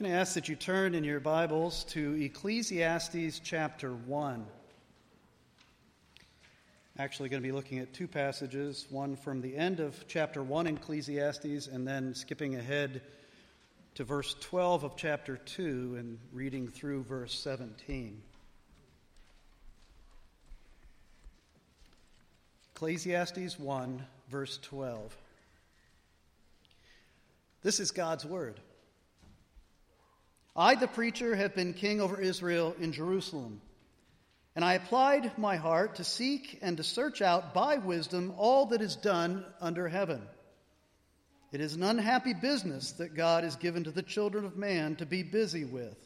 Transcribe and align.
I'm 0.00 0.04
going 0.04 0.14
to 0.14 0.20
ask 0.20 0.32
that 0.32 0.48
you 0.48 0.56
turn 0.56 0.94
in 0.94 1.04
your 1.04 1.20
Bibles 1.20 1.84
to 1.90 2.14
Ecclesiastes 2.14 3.38
chapter 3.44 3.92
1. 3.92 4.46
Actually, 6.98 7.28
going 7.28 7.42
to 7.42 7.46
be 7.46 7.52
looking 7.52 7.80
at 7.80 7.92
two 7.92 8.08
passages 8.08 8.86
one 8.88 9.14
from 9.14 9.42
the 9.42 9.54
end 9.54 9.78
of 9.78 10.06
chapter 10.08 10.42
1 10.42 10.68
in 10.68 10.76
Ecclesiastes, 10.78 11.66
and 11.66 11.86
then 11.86 12.14
skipping 12.14 12.54
ahead 12.54 13.02
to 13.96 14.04
verse 14.04 14.34
12 14.40 14.84
of 14.84 14.96
chapter 14.96 15.36
2 15.36 15.96
and 15.98 16.18
reading 16.32 16.66
through 16.66 17.02
verse 17.02 17.38
17. 17.38 18.22
Ecclesiastes 22.74 23.58
1, 23.58 24.06
verse 24.30 24.58
12. 24.62 25.14
This 27.62 27.80
is 27.80 27.90
God's 27.90 28.24
word. 28.24 28.60
I, 30.60 30.74
the 30.74 30.88
preacher, 30.88 31.34
have 31.34 31.54
been 31.54 31.72
king 31.72 32.02
over 32.02 32.20
Israel 32.20 32.76
in 32.78 32.92
Jerusalem. 32.92 33.62
And 34.54 34.62
I 34.62 34.74
applied 34.74 35.38
my 35.38 35.56
heart 35.56 35.94
to 35.94 36.04
seek 36.04 36.58
and 36.60 36.76
to 36.76 36.82
search 36.84 37.22
out 37.22 37.54
by 37.54 37.78
wisdom 37.78 38.34
all 38.36 38.66
that 38.66 38.82
is 38.82 38.94
done 38.94 39.46
under 39.62 39.88
heaven. 39.88 40.20
It 41.50 41.62
is 41.62 41.76
an 41.76 41.82
unhappy 41.82 42.34
business 42.34 42.92
that 42.92 43.14
God 43.14 43.42
has 43.44 43.56
given 43.56 43.84
to 43.84 43.90
the 43.90 44.02
children 44.02 44.44
of 44.44 44.58
man 44.58 44.96
to 44.96 45.06
be 45.06 45.22
busy 45.22 45.64
with. 45.64 45.96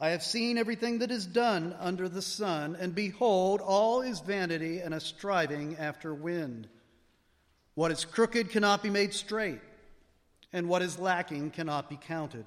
I 0.00 0.08
have 0.10 0.22
seen 0.22 0.56
everything 0.56 1.00
that 1.00 1.10
is 1.10 1.26
done 1.26 1.76
under 1.78 2.08
the 2.08 2.22
sun, 2.22 2.78
and 2.80 2.94
behold, 2.94 3.60
all 3.60 4.00
is 4.00 4.20
vanity 4.20 4.78
and 4.78 4.94
a 4.94 5.00
striving 5.00 5.76
after 5.76 6.14
wind. 6.14 6.66
What 7.74 7.90
is 7.90 8.06
crooked 8.06 8.52
cannot 8.52 8.82
be 8.82 8.88
made 8.88 9.12
straight, 9.12 9.60
and 10.50 10.66
what 10.66 10.80
is 10.80 10.98
lacking 10.98 11.50
cannot 11.50 11.90
be 11.90 11.98
counted. 11.98 12.46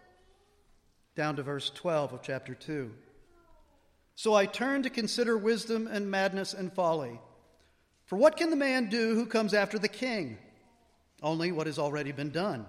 down 1.15 1.35
to 1.35 1.43
verse 1.43 1.69
12 1.69 2.13
of 2.13 2.21
chapter 2.21 2.53
2. 2.53 2.91
So 4.15 4.33
I 4.33 4.45
turn 4.45 4.83
to 4.83 4.89
consider 4.89 5.37
wisdom 5.37 5.87
and 5.87 6.11
madness 6.11 6.53
and 6.53 6.71
folly. 6.71 7.19
For 8.05 8.17
what 8.17 8.37
can 8.37 8.49
the 8.49 8.55
man 8.55 8.89
do 8.89 9.15
who 9.15 9.25
comes 9.25 9.53
after 9.53 9.79
the 9.79 9.87
king? 9.87 10.37
Only 11.23 11.51
what 11.51 11.67
has 11.67 11.79
already 11.79 12.11
been 12.11 12.29
done. 12.29 12.65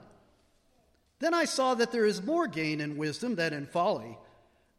Then 1.18 1.34
I 1.34 1.44
saw 1.44 1.74
that 1.74 1.92
there 1.92 2.06
is 2.06 2.22
more 2.22 2.46
gain 2.46 2.80
in 2.80 2.96
wisdom 2.96 3.34
than 3.36 3.52
in 3.52 3.66
folly, 3.66 4.18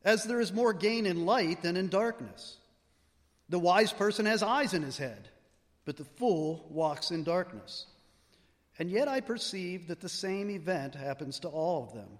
as 0.03 0.23
there 0.23 0.41
is 0.41 0.51
more 0.51 0.73
gain 0.73 1.05
in 1.05 1.25
light 1.25 1.61
than 1.61 1.77
in 1.77 1.87
darkness. 1.89 2.57
The 3.49 3.59
wise 3.59 3.93
person 3.93 4.25
has 4.25 4.43
eyes 4.43 4.73
in 4.73 4.83
his 4.83 4.97
head, 4.97 5.29
but 5.85 5.95
the 5.97 6.05
fool 6.05 6.65
walks 6.69 7.11
in 7.11 7.23
darkness. 7.23 7.85
And 8.79 8.89
yet 8.89 9.07
I 9.07 9.21
perceive 9.21 9.87
that 9.87 10.01
the 10.01 10.09
same 10.09 10.49
event 10.49 10.95
happens 10.95 11.39
to 11.39 11.47
all 11.47 11.83
of 11.83 11.93
them. 11.93 12.19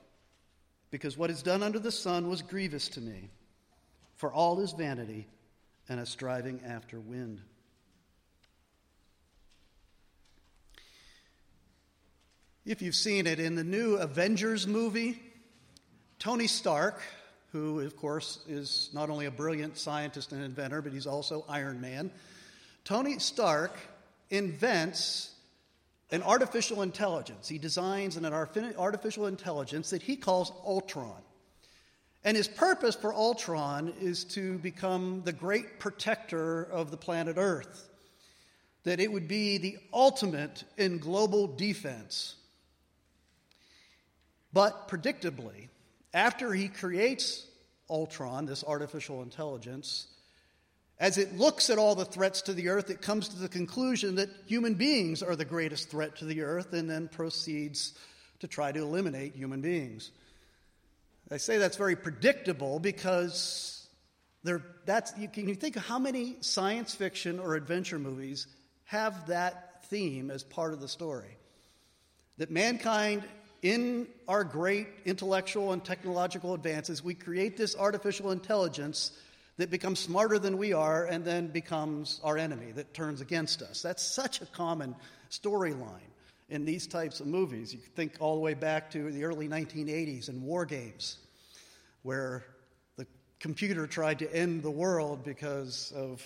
because 0.91 1.17
what 1.17 1.29
is 1.29 1.41
done 1.41 1.63
under 1.63 1.79
the 1.79 1.91
sun 1.91 2.29
was 2.29 2.41
grievous 2.41 2.89
to 2.89 3.01
me. 3.01 3.29
For 4.17 4.31
all 4.31 4.59
is 4.59 4.73
vanity 4.73 5.27
and 5.89 5.99
a 5.99 6.05
striving 6.05 6.61
after 6.65 6.99
wind. 6.99 7.41
If 12.65 12.83
you've 12.83 12.93
seen 12.93 13.25
it 13.25 13.39
in 13.39 13.55
the 13.55 13.63
new 13.63 13.95
Avengers 13.95 14.67
movie, 14.67 15.19
Tony 16.19 16.45
Stark, 16.45 17.01
who, 17.51 17.79
of 17.79 17.97
course, 17.97 18.39
is 18.47 18.91
not 18.93 19.09
only 19.09 19.25
a 19.25 19.31
brilliant 19.31 19.77
scientist 19.77 20.31
and 20.31 20.43
inventor, 20.43 20.83
but 20.83 20.93
he's 20.93 21.07
also 21.07 21.43
Iron 21.49 21.81
Man, 21.81 22.11
Tony 22.83 23.17
Stark 23.17 23.75
invents 24.29 25.33
an 26.11 26.23
artificial 26.23 26.81
intelligence. 26.81 27.47
He 27.47 27.57
designs 27.57 28.17
an 28.17 28.25
artificial 28.25 29.27
intelligence 29.27 29.91
that 29.91 30.01
he 30.01 30.15
calls 30.15 30.51
Ultron. 30.65 31.21
And 32.23 32.37
his 32.37 32.47
purpose 32.47 32.95
for 32.95 33.13
Ultron 33.13 33.93
is 33.99 34.25
to 34.25 34.59
become 34.59 35.23
the 35.25 35.33
great 35.33 35.79
protector 35.79 36.61
of 36.63 36.91
the 36.91 36.97
planet 36.97 37.37
Earth, 37.39 37.89
that 38.83 38.99
it 38.99 39.11
would 39.11 39.27
be 39.27 39.57
the 39.57 39.77
ultimate 39.93 40.63
in 40.77 40.99
global 40.99 41.47
defense. 41.47 42.35
But 44.53 44.87
predictably, 44.87 45.69
after 46.13 46.53
he 46.53 46.67
creates 46.67 47.47
Ultron, 47.89 48.45
this 48.45 48.63
artificial 48.63 49.23
intelligence, 49.23 50.07
as 51.01 51.17
it 51.17 51.35
looks 51.35 51.71
at 51.71 51.79
all 51.79 51.95
the 51.95 52.05
threats 52.05 52.43
to 52.43 52.53
the 52.53 52.69
earth, 52.69 52.91
it 52.91 53.01
comes 53.01 53.27
to 53.29 53.39
the 53.39 53.49
conclusion 53.49 54.15
that 54.15 54.29
human 54.45 54.75
beings 54.75 55.23
are 55.23 55.35
the 55.35 55.43
greatest 55.43 55.89
threat 55.89 56.15
to 56.17 56.25
the 56.25 56.43
earth 56.43 56.73
and 56.73 56.87
then 56.87 57.07
proceeds 57.07 57.93
to 58.39 58.47
try 58.47 58.71
to 58.71 58.79
eliminate 58.79 59.33
human 59.33 59.61
beings. 59.61 60.11
I 61.31 61.37
say 61.37 61.57
that's 61.57 61.75
very 61.75 61.95
predictable 61.95 62.79
because 62.79 63.87
there, 64.43 64.61
that's, 64.85 65.11
you, 65.17 65.27
can 65.27 65.49
you 65.49 65.55
think 65.55 65.75
of 65.75 65.83
how 65.83 65.97
many 65.97 66.35
science 66.41 66.93
fiction 66.93 67.39
or 67.39 67.55
adventure 67.55 67.97
movies 67.97 68.45
have 68.85 69.25
that 69.25 69.83
theme 69.85 70.29
as 70.29 70.43
part 70.43 70.71
of 70.71 70.81
the 70.81 70.87
story? 70.87 71.35
That 72.37 72.51
mankind, 72.51 73.23
in 73.63 74.05
our 74.27 74.43
great 74.43 74.87
intellectual 75.05 75.71
and 75.71 75.83
technological 75.83 76.53
advances, 76.53 77.03
we 77.03 77.15
create 77.15 77.57
this 77.57 77.75
artificial 77.75 78.29
intelligence 78.29 79.11
that 79.61 79.69
becomes 79.69 79.99
smarter 79.99 80.39
than 80.39 80.57
we 80.57 80.73
are 80.73 81.05
and 81.05 81.23
then 81.23 81.45
becomes 81.45 82.19
our 82.23 82.35
enemy 82.35 82.71
that 82.71 82.95
turns 82.95 83.21
against 83.21 83.61
us. 83.61 83.83
That's 83.83 84.01
such 84.01 84.41
a 84.41 84.47
common 84.47 84.95
storyline 85.29 85.99
in 86.49 86.65
these 86.65 86.87
types 86.87 87.19
of 87.19 87.27
movies. 87.27 87.71
You 87.71 87.79
think 87.95 88.13
all 88.19 88.33
the 88.33 88.41
way 88.41 88.55
back 88.55 88.89
to 88.91 89.11
the 89.11 89.23
early 89.23 89.47
1980s 89.47 90.29
in 90.29 90.41
war 90.41 90.65
games, 90.65 91.19
where 92.01 92.43
the 92.97 93.05
computer 93.39 93.85
tried 93.85 94.17
to 94.19 94.35
end 94.35 94.63
the 94.63 94.71
world 94.71 95.23
because 95.23 95.93
of, 95.95 96.23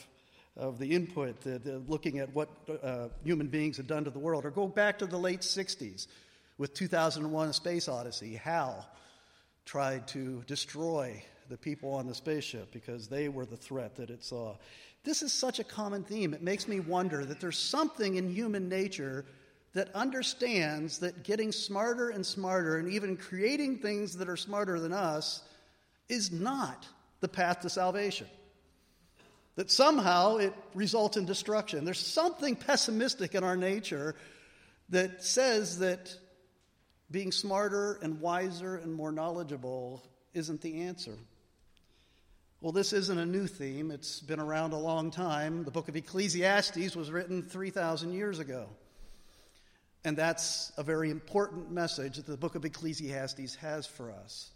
of 0.56 0.80
the 0.80 0.96
input, 0.96 1.42
the, 1.42 1.60
the 1.60 1.80
looking 1.90 2.20
at 2.20 2.34
what 2.34 2.48
uh, 2.82 3.10
human 3.26 3.48
beings 3.48 3.76
had 3.76 3.88
done 3.88 4.06
to 4.06 4.12
the 4.12 4.20
world. 4.20 4.46
Or 4.46 4.50
go 4.50 4.66
back 4.66 5.00
to 5.00 5.06
the 5.06 5.20
late 5.20 5.42
60s 5.42 6.08
with 6.58 6.74
2001 6.74 7.50
A 7.50 7.54
Space 7.54 7.90
Odyssey. 7.90 8.36
HAL 8.36 8.88
tried 9.66 10.08
to 10.08 10.42
destroy 10.48 11.22
the 11.50 11.58
people 11.58 11.94
on 11.94 12.08
the 12.08 12.16
spaceship 12.16 12.72
because 12.72 13.08
they 13.08 13.30
were 13.30 13.46
the 13.46 13.58
threat 13.58 13.96
that 13.98 14.10
it 14.10 14.24
saw. 14.24 14.56
This 15.04 15.22
is 15.22 15.32
such 15.32 15.60
a 15.60 15.64
common 15.64 16.04
theme. 16.04 16.34
It 16.34 16.42
makes 16.42 16.68
me 16.68 16.80
wonder 16.80 17.24
that 17.24 17.40
there's 17.40 17.60
something 17.60 18.16
in 18.16 18.30
human 18.30 18.68
nature 18.70 19.26
that 19.74 19.94
understands 19.94 21.00
that 21.00 21.24
getting 21.24 21.52
smarter 21.52 22.10
and 22.10 22.26
smarter 22.26 22.78
and 22.78 22.90
even 22.90 23.18
creating 23.18 23.78
things 23.78 24.18
that 24.18 24.30
are 24.30 24.38
smarter 24.38 24.80
than 24.80 24.94
us 24.94 25.44
is 26.10 26.32
not 26.32 26.88
the 27.20 27.28
path 27.28 27.62
to 27.62 27.70
salvation. 27.70 28.28
That 29.58 29.70
somehow 29.70 30.38
it 30.38 30.54
results 30.74 31.18
in 31.18 31.26
destruction. 31.26 31.86
There's 31.86 32.00
something 32.00 32.56
pessimistic 32.56 33.36
in 33.36 33.44
our 33.44 33.56
nature 33.56 34.16
that 34.90 35.24
says 35.24 35.80
that 35.80 36.16
being 37.12 37.32
smarter 37.32 38.00
and 38.02 38.20
wiser 38.20 38.76
and 38.78 38.94
more 38.94 39.12
knowledgeable 39.12 40.04
isn't 40.34 40.62
the 40.62 40.82
answer. 40.82 41.16
Well, 42.62 42.72
this 42.72 42.94
isn't 42.94 43.20
a 43.20 43.26
new 43.26 43.48
theme. 43.48 43.92
It's 43.92 44.22
been 44.22 44.40
around 44.40 44.74
a 44.74 44.78
long 44.78 45.12
time. 45.12 45.66
The 45.66 45.72
book 45.72 45.88
of 45.88 45.96
Ecclesiastes 45.96 46.96
was 46.96 47.12
written 47.12 47.44
3,000 47.44 48.14
years 48.14 48.40
ago. 48.40 48.68
And 50.04 50.18
that's 50.18 50.72
a 50.78 50.84
very 50.84 51.10
important 51.10 51.72
message 51.72 52.18
that 52.18 52.26
the 52.28 52.38
book 52.38 52.56
of 52.56 52.64
Ecclesiastes 52.64 53.56
has 53.56 53.86
for 53.86 54.12
us. 54.12 54.52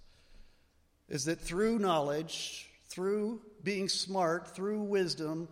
is 1.10 1.26
that 1.26 1.42
through 1.42 1.80
knowledge, 1.80 2.70
through 2.88 3.42
being 3.64 3.90
smart, 3.90 4.56
through 4.56 4.84
wisdom, 4.84 5.48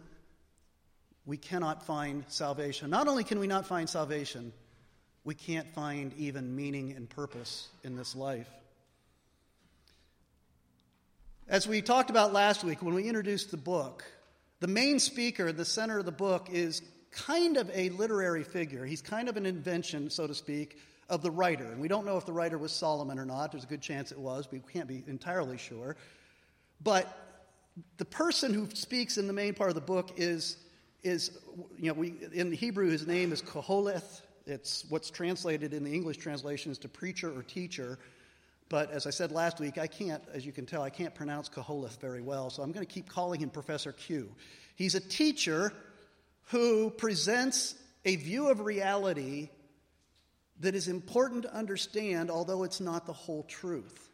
we 1.26 1.36
cannot 1.36 1.86
find 1.86 2.24
salvation. 2.28 2.90
Not 2.90 3.08
only 3.08 3.24
can 3.24 3.40
we 3.40 3.48
not 3.48 3.66
find 3.66 3.90
salvation, 3.90 4.54
we 5.24 5.36
can't 5.36 5.68
find 5.74 6.14
even 6.18 6.56
meaning 6.56 6.94
and 6.94 7.10
purpose 7.10 7.68
in 7.84 7.96
this 7.96 8.16
life. 8.16 8.50
As 11.50 11.66
we 11.66 11.82
talked 11.82 12.10
about 12.10 12.34
last 12.34 12.66
week 12.66 12.82
when 12.82 12.94
we 12.94 13.08
introduced 13.08 13.52
the 13.52 13.58
book, 13.58 14.04
the 14.60 14.68
main 14.68 15.00
speaker, 15.00 15.54
the 15.54 15.64
center 15.64 16.00
of 16.00 16.06
the 16.06 16.12
book, 16.12 16.50
is 16.52 16.82
kind 17.10 17.56
of 17.56 17.72
a 17.74 17.88
literary 17.92 18.44
figure. 18.44 18.86
He's 18.86 19.02
kind 19.02 19.30
of 19.30 19.38
an 19.38 19.46
invention, 19.46 20.10
so 20.10 20.28
to 20.28 20.36
speak, 20.36 20.78
of 21.08 21.22
the 21.22 21.32
writer. 21.32 21.64
And 21.64 21.80
we 21.80 21.88
don't 21.88 22.06
know 22.06 22.18
if 22.18 22.26
the 22.26 22.34
writer 22.34 22.58
was 22.58 22.74
Solomon 22.74 23.18
or 23.18 23.24
not. 23.24 23.54
There's 23.54 23.64
a 23.64 23.68
good 23.68 23.82
chance 23.82 24.12
it 24.12 24.20
was, 24.20 24.46
but 24.46 24.62
we 24.66 24.74
can't 24.74 24.90
be 24.90 25.06
entirely 25.08 25.58
sure. 25.58 25.96
But 26.84 27.18
the 27.96 28.04
person 28.04 28.54
who 28.54 28.68
speaks 28.74 29.18
in 29.18 29.26
the 29.26 29.32
main 29.32 29.54
part 29.54 29.70
of 29.70 29.76
the 29.76 29.82
book 29.82 30.16
is, 30.18 30.58
is 31.02 31.32
you 31.78 31.88
know, 31.88 31.94
we, 31.94 32.14
in 32.34 32.52
Hebrew, 32.52 32.90
his 32.90 33.08
name 33.08 33.32
is 33.32 33.42
Koholeth. 33.42 34.20
It's 34.46 34.84
what's 34.90 35.10
translated 35.10 35.74
in 35.74 35.86
the 35.86 35.94
English 35.94 36.18
translation 36.18 36.74
is 36.74 36.78
to 36.80 36.90
preacher 36.90 37.34
or 37.34 37.42
teacher. 37.42 38.00
But 38.70 38.92
as 38.92 39.08
I 39.08 39.12
said 39.12 39.32
last 39.32 39.60
week, 39.60 39.78
I 39.78 39.88
can't, 39.88 40.22
as 40.34 40.46
you 40.46 40.52
can 40.52 40.66
tell, 40.66 40.82
I 40.82 40.90
can't 40.90 41.16
pronounce 41.16 41.48
Koholeth 41.50 42.00
very 42.00 42.22
well, 42.22 42.50
so 42.50 42.64
I'm 42.64 42.72
going 42.72 42.86
to 42.86 42.92
keep 42.92 43.08
calling 43.08 43.40
him 43.40 43.50
Professor 43.50 43.94
Q. 43.94 44.30
He's 44.76 44.96
a 44.96 45.00
teacher 45.00 45.72
who 46.50 46.90
presents 46.90 47.76
a 48.04 48.16
view 48.18 48.50
of 48.50 48.60
reality 48.62 49.50
that 50.60 50.76
is 50.76 50.88
important 50.88 51.44
to 51.44 51.54
understand, 51.54 52.30
although 52.30 52.64
it's 52.64 52.82
not 52.82 53.06
the 53.06 53.14
whole 53.14 53.44
truth. 53.44 54.10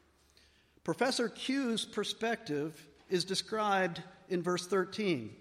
Professor 0.83 1.29
Q's 1.29 1.85
perspective 1.85 2.87
is 3.09 3.25
described 3.25 4.01
in 4.29 4.41
verse 4.41 4.67
13. 4.67 5.33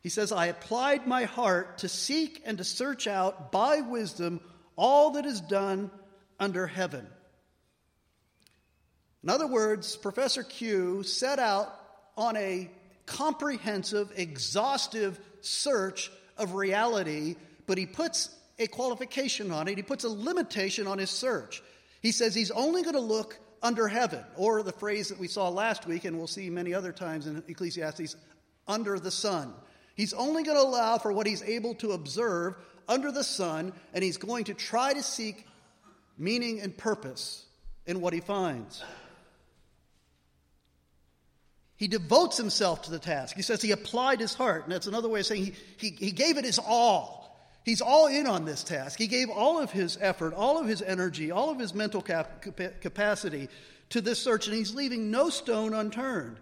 He 0.00 0.08
says, 0.08 0.30
I 0.30 0.46
applied 0.46 1.06
my 1.06 1.24
heart 1.24 1.78
to 1.78 1.88
seek 1.88 2.42
and 2.44 2.58
to 2.58 2.64
search 2.64 3.06
out 3.06 3.50
by 3.50 3.80
wisdom 3.80 4.40
all 4.76 5.10
that 5.12 5.26
is 5.26 5.40
done 5.40 5.90
under 6.38 6.66
heaven. 6.66 7.06
In 9.22 9.30
other 9.30 9.46
words, 9.46 9.96
Professor 9.96 10.42
Q 10.42 11.02
set 11.02 11.38
out 11.38 11.74
on 12.16 12.36
a 12.36 12.70
comprehensive, 13.06 14.12
exhaustive 14.16 15.18
search 15.40 16.10
of 16.36 16.54
reality, 16.54 17.36
but 17.66 17.78
he 17.78 17.86
puts 17.86 18.34
a 18.58 18.66
qualification 18.66 19.50
on 19.50 19.68
it. 19.68 19.76
He 19.76 19.82
puts 19.82 20.04
a 20.04 20.08
limitation 20.08 20.86
on 20.86 20.98
his 20.98 21.10
search. 21.10 21.62
He 22.00 22.12
says 22.12 22.34
he's 22.34 22.50
only 22.50 22.82
going 22.82 22.94
to 22.94 23.00
look 23.00 23.38
under 23.62 23.88
heaven, 23.88 24.24
or 24.36 24.62
the 24.62 24.72
phrase 24.72 25.08
that 25.08 25.18
we 25.18 25.26
saw 25.26 25.48
last 25.48 25.84
week, 25.84 26.04
and 26.04 26.16
we'll 26.16 26.28
see 26.28 26.48
many 26.48 26.74
other 26.74 26.92
times 26.92 27.26
in 27.26 27.42
Ecclesiastes, 27.48 28.14
under 28.68 29.00
the 29.00 29.10
sun. 29.10 29.52
He's 29.96 30.12
only 30.12 30.44
going 30.44 30.56
to 30.56 30.62
allow 30.62 30.98
for 30.98 31.12
what 31.12 31.26
he's 31.26 31.42
able 31.42 31.74
to 31.76 31.90
observe 31.90 32.54
under 32.86 33.10
the 33.10 33.24
sun, 33.24 33.72
and 33.92 34.04
he's 34.04 34.16
going 34.16 34.44
to 34.44 34.54
try 34.54 34.94
to 34.94 35.02
seek 35.02 35.44
meaning 36.16 36.60
and 36.60 36.76
purpose 36.76 37.44
in 37.84 38.00
what 38.00 38.12
he 38.12 38.20
finds. 38.20 38.84
He 41.78 41.86
devotes 41.86 42.36
himself 42.36 42.82
to 42.82 42.90
the 42.90 42.98
task. 42.98 43.36
He 43.36 43.42
says 43.42 43.62
he 43.62 43.70
applied 43.70 44.18
his 44.18 44.34
heart, 44.34 44.64
and 44.64 44.72
that's 44.72 44.88
another 44.88 45.08
way 45.08 45.20
of 45.20 45.26
saying 45.26 45.44
he, 45.44 45.54
he, 45.76 45.90
he 45.90 46.10
gave 46.10 46.36
it 46.36 46.44
his 46.44 46.58
all. 46.58 47.18
He's 47.64 47.80
all 47.80 48.08
in 48.08 48.26
on 48.26 48.44
this 48.44 48.64
task. 48.64 48.98
He 48.98 49.06
gave 49.06 49.30
all 49.30 49.60
of 49.60 49.70
his 49.70 49.96
effort, 50.00 50.34
all 50.34 50.58
of 50.58 50.66
his 50.66 50.82
energy, 50.82 51.30
all 51.30 51.50
of 51.50 51.58
his 51.58 51.74
mental 51.74 52.02
cap- 52.02 52.44
capacity 52.80 53.48
to 53.90 54.00
this 54.00 54.18
search, 54.18 54.48
and 54.48 54.56
he's 54.56 54.74
leaving 54.74 55.12
no 55.12 55.30
stone 55.30 55.72
unturned. 55.72 56.38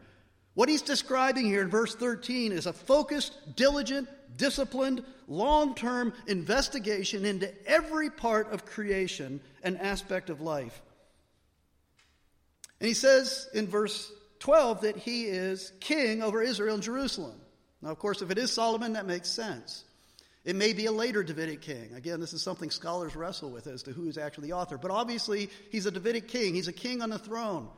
What 0.54 0.70
he's 0.70 0.80
describing 0.80 1.44
here 1.44 1.60
in 1.60 1.68
verse 1.68 1.94
13 1.94 2.50
is 2.50 2.64
a 2.64 2.72
focused, 2.72 3.56
diligent, 3.56 4.08
disciplined, 4.38 5.04
long 5.28 5.74
term 5.74 6.14
investigation 6.26 7.26
into 7.26 7.52
every 7.68 8.08
part 8.08 8.50
of 8.52 8.64
creation 8.64 9.40
and 9.62 9.78
aspect 9.78 10.30
of 10.30 10.40
life. 10.40 10.80
And 12.80 12.88
he 12.88 12.94
says 12.94 13.48
in 13.52 13.66
verse 13.66 14.10
12 14.38 14.82
that 14.82 14.96
he 14.96 15.24
is 15.24 15.72
king 15.80 16.22
over 16.22 16.42
Israel 16.42 16.74
and 16.74 16.82
Jerusalem. 16.82 17.40
Now, 17.82 17.90
of 17.90 17.98
course, 17.98 18.22
if 18.22 18.30
it 18.30 18.38
is 18.38 18.52
Solomon, 18.52 18.94
that 18.94 19.06
makes 19.06 19.28
sense. 19.28 19.84
It 20.44 20.54
may 20.54 20.72
be 20.72 20.86
a 20.86 20.92
later 20.92 21.24
Davidic 21.24 21.60
king. 21.60 21.92
Again, 21.94 22.20
this 22.20 22.32
is 22.32 22.42
something 22.42 22.70
scholars 22.70 23.16
wrestle 23.16 23.50
with 23.50 23.66
as 23.66 23.82
to 23.84 23.92
who 23.92 24.08
is 24.08 24.16
actually 24.16 24.48
the 24.48 24.54
author. 24.54 24.78
But 24.78 24.92
obviously, 24.92 25.50
he's 25.70 25.86
a 25.86 25.90
Davidic 25.90 26.28
king, 26.28 26.54
he's 26.54 26.68
a 26.68 26.72
king 26.72 27.02
on 27.02 27.10
the 27.10 27.18
throne. 27.18 27.68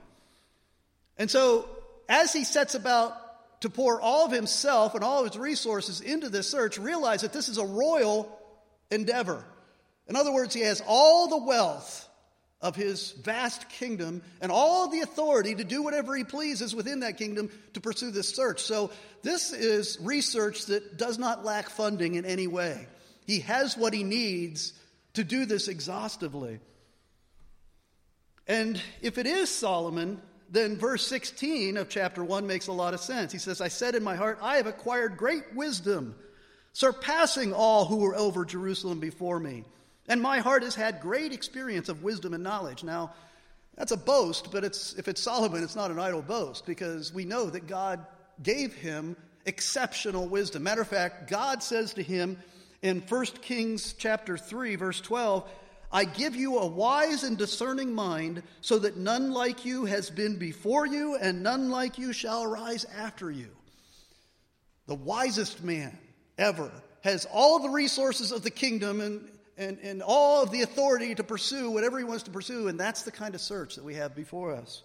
And 1.16 1.30
so, 1.30 1.68
as 2.08 2.32
he 2.32 2.44
sets 2.44 2.74
about 2.74 3.60
to 3.62 3.70
pour 3.70 4.00
all 4.00 4.26
of 4.26 4.32
himself 4.32 4.94
and 4.94 5.02
all 5.02 5.20
of 5.20 5.32
his 5.32 5.38
resources 5.38 6.00
into 6.00 6.28
this 6.28 6.48
search, 6.48 6.78
realize 6.78 7.22
that 7.22 7.32
this 7.32 7.48
is 7.48 7.58
a 7.58 7.64
royal 7.64 8.38
endeavor. 8.90 9.44
In 10.06 10.16
other 10.16 10.32
words, 10.32 10.54
he 10.54 10.60
has 10.62 10.82
all 10.86 11.28
the 11.28 11.44
wealth 11.44 12.07
of 12.60 12.74
his 12.74 13.12
vast 13.12 13.68
kingdom 13.68 14.20
and 14.40 14.50
all 14.50 14.88
the 14.88 15.00
authority 15.00 15.54
to 15.54 15.64
do 15.64 15.82
whatever 15.82 16.16
he 16.16 16.24
pleases 16.24 16.74
within 16.74 17.00
that 17.00 17.16
kingdom 17.16 17.50
to 17.74 17.80
pursue 17.80 18.10
this 18.10 18.34
search. 18.34 18.60
So, 18.60 18.90
this 19.22 19.52
is 19.52 19.98
research 20.00 20.66
that 20.66 20.96
does 20.96 21.18
not 21.18 21.44
lack 21.44 21.70
funding 21.70 22.14
in 22.14 22.24
any 22.24 22.46
way. 22.46 22.86
He 23.26 23.40
has 23.40 23.76
what 23.76 23.92
he 23.92 24.04
needs 24.04 24.72
to 25.14 25.24
do 25.24 25.44
this 25.44 25.68
exhaustively. 25.68 26.60
And 28.46 28.80
if 29.02 29.18
it 29.18 29.26
is 29.26 29.50
Solomon, 29.50 30.20
then 30.50 30.76
verse 30.76 31.06
16 31.06 31.76
of 31.76 31.88
chapter 31.88 32.24
1 32.24 32.46
makes 32.46 32.68
a 32.68 32.72
lot 32.72 32.94
of 32.94 33.00
sense. 33.00 33.32
He 33.32 33.38
says, 33.38 33.60
I 33.60 33.68
said 33.68 33.94
in 33.94 34.02
my 34.02 34.16
heart, 34.16 34.38
I 34.40 34.56
have 34.56 34.66
acquired 34.66 35.16
great 35.16 35.54
wisdom, 35.54 36.14
surpassing 36.72 37.52
all 37.52 37.84
who 37.84 37.96
were 37.96 38.16
over 38.16 38.44
Jerusalem 38.44 39.00
before 39.00 39.38
me. 39.38 39.64
And 40.08 40.22
my 40.22 40.38
heart 40.38 40.62
has 40.62 40.74
had 40.74 41.00
great 41.00 41.32
experience 41.32 41.88
of 41.88 42.02
wisdom 42.02 42.34
and 42.34 42.42
knowledge. 42.42 42.82
Now, 42.82 43.12
that's 43.76 43.92
a 43.92 43.96
boast, 43.96 44.50
but 44.50 44.64
it's, 44.64 44.94
if 44.94 45.06
it's 45.06 45.22
Solomon, 45.22 45.62
it's 45.62 45.76
not 45.76 45.90
an 45.90 45.98
idle 45.98 46.22
boast 46.22 46.66
because 46.66 47.12
we 47.12 47.24
know 47.24 47.46
that 47.50 47.66
God 47.66 48.04
gave 48.42 48.74
him 48.74 49.16
exceptional 49.46 50.26
wisdom. 50.26 50.62
Matter 50.62 50.80
of 50.80 50.88
fact, 50.88 51.30
God 51.30 51.62
says 51.62 51.94
to 51.94 52.02
him 52.02 52.38
in 52.82 53.00
1 53.00 53.24
Kings 53.42 53.92
chapter 53.92 54.36
3, 54.36 54.76
verse 54.76 55.00
12, 55.00 55.48
I 55.90 56.04
give 56.04 56.36
you 56.36 56.58
a 56.58 56.66
wise 56.66 57.22
and 57.22 57.38
discerning 57.38 57.94
mind, 57.94 58.42
so 58.60 58.78
that 58.80 58.96
none 58.98 59.32
like 59.32 59.64
you 59.64 59.86
has 59.86 60.10
been 60.10 60.36
before 60.36 60.86
you, 60.86 61.16
and 61.16 61.42
none 61.42 61.70
like 61.70 61.96
you 61.96 62.12
shall 62.12 62.44
arise 62.44 62.84
after 62.96 63.30
you. 63.30 63.48
The 64.86 64.94
wisest 64.94 65.64
man 65.64 65.96
ever 66.36 66.70
has 67.02 67.26
all 67.32 67.60
the 67.60 67.70
resources 67.70 68.32
of 68.32 68.42
the 68.42 68.50
kingdom 68.50 69.00
and 69.00 69.28
and, 69.58 69.78
and 69.82 70.02
all 70.02 70.42
of 70.42 70.50
the 70.50 70.62
authority 70.62 71.14
to 71.14 71.24
pursue 71.24 71.70
whatever 71.70 71.98
he 71.98 72.04
wants 72.04 72.22
to 72.24 72.30
pursue, 72.30 72.68
and 72.68 72.78
that's 72.78 73.02
the 73.02 73.10
kind 73.10 73.34
of 73.34 73.40
search 73.40 73.74
that 73.74 73.84
we 73.84 73.94
have 73.94 74.14
before 74.14 74.54
us. 74.54 74.82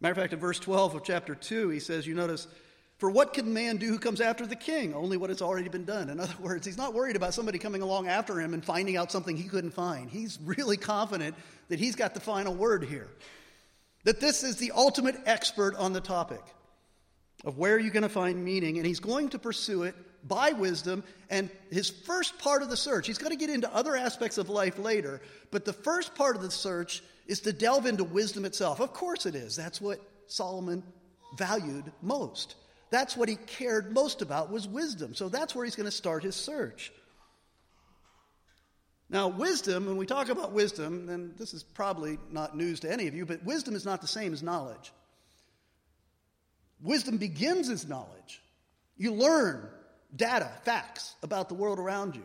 Matter 0.00 0.12
of 0.12 0.18
fact, 0.18 0.32
in 0.32 0.40
verse 0.40 0.58
12 0.58 0.96
of 0.96 1.04
chapter 1.04 1.36
2, 1.36 1.68
he 1.68 1.78
says, 1.78 2.06
You 2.06 2.14
notice, 2.14 2.48
for 2.98 3.08
what 3.08 3.32
can 3.32 3.54
man 3.54 3.76
do 3.76 3.86
who 3.86 3.98
comes 4.00 4.20
after 4.20 4.46
the 4.46 4.56
king? 4.56 4.94
Only 4.94 5.16
what 5.16 5.30
has 5.30 5.40
already 5.40 5.68
been 5.68 5.84
done. 5.84 6.10
In 6.10 6.18
other 6.18 6.34
words, 6.40 6.66
he's 6.66 6.76
not 6.76 6.92
worried 6.92 7.14
about 7.14 7.34
somebody 7.34 7.58
coming 7.58 7.82
along 7.82 8.08
after 8.08 8.40
him 8.40 8.52
and 8.52 8.64
finding 8.64 8.96
out 8.96 9.12
something 9.12 9.36
he 9.36 9.48
couldn't 9.48 9.70
find. 9.70 10.10
He's 10.10 10.38
really 10.42 10.76
confident 10.76 11.36
that 11.68 11.78
he's 11.78 11.94
got 11.94 12.14
the 12.14 12.20
final 12.20 12.54
word 12.54 12.84
here. 12.84 13.08
That 14.04 14.20
this 14.20 14.42
is 14.42 14.56
the 14.56 14.72
ultimate 14.72 15.16
expert 15.26 15.76
on 15.76 15.92
the 15.92 16.00
topic 16.00 16.42
of 17.44 17.56
where 17.56 17.78
you're 17.78 17.92
going 17.92 18.02
to 18.02 18.08
find 18.08 18.44
meaning, 18.44 18.78
and 18.78 18.86
he's 18.86 19.00
going 19.00 19.28
to 19.30 19.38
pursue 19.38 19.84
it 19.84 19.94
by 20.24 20.52
wisdom. 20.52 21.04
And 21.30 21.50
his 21.70 21.90
first 21.90 22.38
part 22.38 22.62
of 22.62 22.70
the 22.70 22.76
search, 22.76 23.06
he's 23.06 23.18
going 23.18 23.32
to 23.32 23.36
get 23.36 23.50
into 23.50 23.72
other 23.74 23.96
aspects 23.96 24.38
of 24.38 24.48
life 24.48 24.78
later, 24.78 25.20
but 25.50 25.64
the 25.64 25.72
first 25.72 26.14
part 26.14 26.36
of 26.36 26.42
the 26.42 26.50
search 26.50 27.02
is 27.26 27.40
to 27.40 27.52
delve 27.52 27.86
into 27.86 28.04
wisdom 28.04 28.44
itself. 28.44 28.80
Of 28.80 28.92
course 28.92 29.26
it 29.26 29.34
is. 29.34 29.56
That's 29.56 29.80
what 29.80 30.00
Solomon 30.26 30.82
valued 31.36 31.90
most. 32.02 32.56
That's 32.90 33.16
what 33.16 33.28
he 33.28 33.36
cared 33.36 33.92
most 33.92 34.20
about 34.20 34.50
was 34.50 34.68
wisdom. 34.68 35.14
So 35.14 35.28
that's 35.28 35.54
where 35.54 35.64
he's 35.64 35.76
going 35.76 35.86
to 35.86 35.90
start 35.90 36.22
his 36.22 36.36
search. 36.36 36.92
Now, 39.08 39.28
wisdom, 39.28 39.86
when 39.86 39.98
we 39.98 40.06
talk 40.06 40.30
about 40.30 40.52
wisdom, 40.52 41.08
and 41.10 41.36
this 41.36 41.52
is 41.52 41.62
probably 41.62 42.18
not 42.30 42.56
news 42.56 42.80
to 42.80 42.90
any 42.90 43.08
of 43.08 43.14
you, 43.14 43.26
but 43.26 43.44
wisdom 43.44 43.74
is 43.74 43.84
not 43.84 44.00
the 44.00 44.06
same 44.06 44.32
as 44.32 44.42
knowledge. 44.42 44.92
Wisdom 46.80 47.18
begins 47.18 47.68
as 47.68 47.86
knowledge. 47.86 48.42
You 48.96 49.12
learn 49.12 49.68
data, 50.14 50.50
facts 50.64 51.14
about 51.22 51.48
the 51.48 51.54
world 51.54 51.78
around 51.78 52.14
you. 52.14 52.24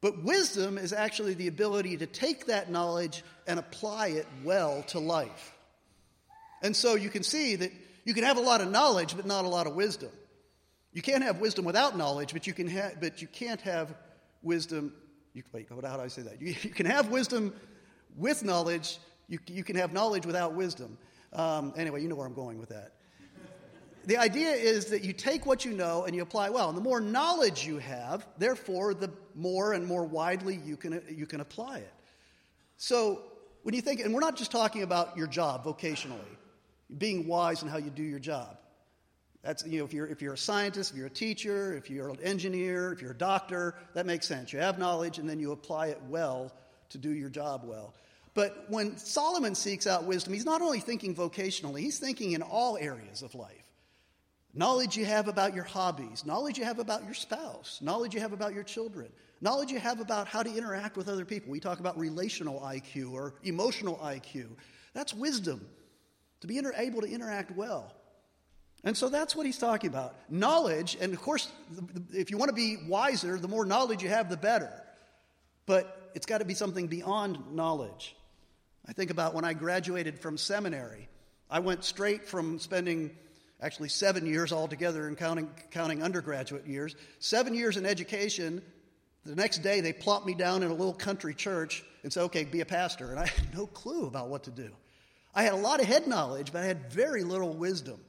But 0.00 0.22
wisdom 0.22 0.76
is 0.76 0.92
actually 0.92 1.34
the 1.34 1.46
ability 1.48 1.96
to 1.98 2.06
take 2.06 2.46
that 2.46 2.70
knowledge 2.70 3.22
and 3.46 3.58
apply 3.58 4.08
it 4.08 4.26
well 4.42 4.82
to 4.88 4.98
life. 4.98 5.54
And 6.62 6.76
so 6.76 6.94
you 6.94 7.08
can 7.08 7.22
see 7.22 7.56
that 7.56 7.72
you 8.04 8.12
can 8.14 8.24
have 8.24 8.36
a 8.36 8.42
lot 8.42 8.60
of 8.60 8.70
knowledge, 8.70 9.16
but 9.16 9.26
not 9.26 9.44
a 9.44 9.48
lot 9.48 9.66
of 9.66 9.74
wisdom. 9.74 10.10
You 10.92 11.02
can't 11.02 11.22
have 11.22 11.40
wisdom 11.40 11.64
without 11.64 11.96
knowledge, 11.96 12.32
but 12.32 12.46
you, 12.46 12.52
can 12.52 12.68
ha- 12.68 12.92
but 13.00 13.22
you 13.22 13.28
can't 13.28 13.60
have 13.62 13.94
wisdom. 14.42 14.92
You, 15.32 15.42
wait, 15.52 15.68
how 15.70 15.96
do 15.96 16.02
I 16.02 16.08
say 16.08 16.22
that? 16.22 16.36
You, 16.40 16.54
you 16.62 16.70
can 16.70 16.86
have 16.86 17.08
wisdom 17.08 17.54
with 18.16 18.44
knowledge, 18.44 18.98
you, 19.28 19.38
you 19.46 19.64
can 19.64 19.76
have 19.76 19.92
knowledge 19.92 20.26
without 20.26 20.54
wisdom. 20.54 20.98
Um, 21.32 21.72
anyway, 21.76 22.02
you 22.02 22.08
know 22.08 22.14
where 22.14 22.26
I'm 22.26 22.34
going 22.34 22.58
with 22.58 22.68
that. 22.68 22.92
The 24.06 24.18
idea 24.18 24.50
is 24.50 24.86
that 24.86 25.02
you 25.02 25.12
take 25.12 25.46
what 25.46 25.64
you 25.64 25.72
know 25.72 26.04
and 26.04 26.14
you 26.14 26.22
apply 26.22 26.50
well. 26.50 26.68
And 26.68 26.76
the 26.76 26.82
more 26.82 27.00
knowledge 27.00 27.66
you 27.66 27.78
have, 27.78 28.26
therefore, 28.38 28.94
the 28.94 29.10
more 29.34 29.72
and 29.72 29.86
more 29.86 30.04
widely 30.04 30.60
you 30.64 30.76
can, 30.76 31.02
you 31.08 31.26
can 31.26 31.40
apply 31.40 31.78
it. 31.78 31.92
So, 32.76 33.22
when 33.62 33.74
you 33.74 33.80
think, 33.80 34.00
and 34.00 34.12
we're 34.12 34.20
not 34.20 34.36
just 34.36 34.50
talking 34.50 34.82
about 34.82 35.16
your 35.16 35.26
job 35.26 35.64
vocationally, 35.64 36.18
being 36.98 37.26
wise 37.26 37.62
in 37.62 37.68
how 37.68 37.78
you 37.78 37.90
do 37.90 38.02
your 38.02 38.18
job. 38.18 38.58
That's, 39.42 39.66
you 39.66 39.78
know, 39.78 39.84
if 39.84 39.92
you're, 39.92 40.06
if 40.06 40.22
you're 40.22 40.34
a 40.34 40.38
scientist, 40.38 40.90
if 40.92 40.96
you're 40.96 41.06
a 41.06 41.10
teacher, 41.10 41.74
if 41.76 41.90
you're 41.90 42.08
an 42.08 42.20
engineer, 42.22 42.92
if 42.92 43.02
you're 43.02 43.12
a 43.12 43.16
doctor, 43.16 43.74
that 43.94 44.06
makes 44.06 44.26
sense. 44.26 44.52
You 44.52 44.58
have 44.58 44.78
knowledge 44.78 45.18
and 45.18 45.28
then 45.28 45.38
you 45.38 45.52
apply 45.52 45.88
it 45.88 46.00
well 46.08 46.52
to 46.90 46.98
do 46.98 47.10
your 47.10 47.28
job 47.28 47.62
well. 47.64 47.94
But 48.34 48.64
when 48.68 48.96
Solomon 48.96 49.54
seeks 49.54 49.86
out 49.86 50.04
wisdom, 50.04 50.32
he's 50.32 50.44
not 50.44 50.60
only 50.60 50.80
thinking 50.80 51.14
vocationally, 51.14 51.80
he's 51.80 51.98
thinking 51.98 52.32
in 52.32 52.42
all 52.42 52.76
areas 52.76 53.22
of 53.22 53.34
life. 53.34 53.63
Knowledge 54.54 54.96
you 54.96 55.04
have 55.04 55.26
about 55.26 55.54
your 55.54 55.64
hobbies, 55.64 56.24
knowledge 56.24 56.58
you 56.58 56.64
have 56.64 56.78
about 56.78 57.04
your 57.04 57.14
spouse, 57.14 57.80
knowledge 57.82 58.14
you 58.14 58.20
have 58.20 58.32
about 58.32 58.54
your 58.54 58.62
children, 58.62 59.08
knowledge 59.40 59.72
you 59.72 59.80
have 59.80 59.98
about 59.98 60.28
how 60.28 60.42
to 60.42 60.56
interact 60.56 60.96
with 60.96 61.08
other 61.08 61.24
people. 61.24 61.50
We 61.50 61.58
talk 61.58 61.80
about 61.80 61.98
relational 61.98 62.60
IQ 62.60 63.12
or 63.12 63.34
emotional 63.42 63.96
IQ. 63.96 64.46
That's 64.92 65.12
wisdom, 65.12 65.66
to 66.40 66.46
be 66.46 66.58
able 66.58 67.00
to 67.00 67.08
interact 67.08 67.50
well. 67.56 67.92
And 68.84 68.96
so 68.96 69.08
that's 69.08 69.34
what 69.34 69.46
he's 69.46 69.58
talking 69.58 69.90
about. 69.90 70.14
Knowledge, 70.30 70.96
and 71.00 71.12
of 71.12 71.20
course, 71.20 71.50
if 72.12 72.30
you 72.30 72.36
want 72.36 72.50
to 72.50 72.54
be 72.54 72.76
wiser, 72.86 73.38
the 73.38 73.48
more 73.48 73.64
knowledge 73.64 74.02
you 74.02 74.10
have, 74.10 74.28
the 74.28 74.36
better. 74.36 74.70
But 75.66 76.12
it's 76.14 76.26
got 76.26 76.38
to 76.38 76.44
be 76.44 76.54
something 76.54 76.86
beyond 76.86 77.38
knowledge. 77.52 78.14
I 78.86 78.92
think 78.92 79.10
about 79.10 79.34
when 79.34 79.44
I 79.44 79.54
graduated 79.54 80.20
from 80.20 80.36
seminary, 80.36 81.08
I 81.50 81.60
went 81.60 81.82
straight 81.82 82.28
from 82.28 82.58
spending 82.58 83.16
actually 83.60 83.88
seven 83.88 84.26
years 84.26 84.52
altogether 84.52 85.06
and 85.06 85.16
counting, 85.16 85.48
counting 85.70 86.02
undergraduate 86.02 86.66
years, 86.66 86.94
seven 87.18 87.54
years 87.54 87.76
in 87.76 87.86
education. 87.86 88.62
The 89.24 89.34
next 89.34 89.58
day, 89.58 89.80
they 89.80 89.92
plopped 89.92 90.26
me 90.26 90.34
down 90.34 90.62
in 90.62 90.70
a 90.70 90.74
little 90.74 90.92
country 90.92 91.34
church 91.34 91.82
and 92.02 92.12
said, 92.12 92.24
okay, 92.24 92.44
be 92.44 92.60
a 92.60 92.66
pastor. 92.66 93.10
And 93.10 93.18
I 93.18 93.26
had 93.26 93.54
no 93.54 93.66
clue 93.66 94.06
about 94.06 94.28
what 94.28 94.44
to 94.44 94.50
do. 94.50 94.70
I 95.34 95.44
had 95.44 95.54
a 95.54 95.56
lot 95.56 95.80
of 95.80 95.86
head 95.86 96.06
knowledge, 96.06 96.52
but 96.52 96.62
I 96.62 96.66
had 96.66 96.92
very 96.92 97.24
little 97.24 97.54
wisdom 97.54 98.00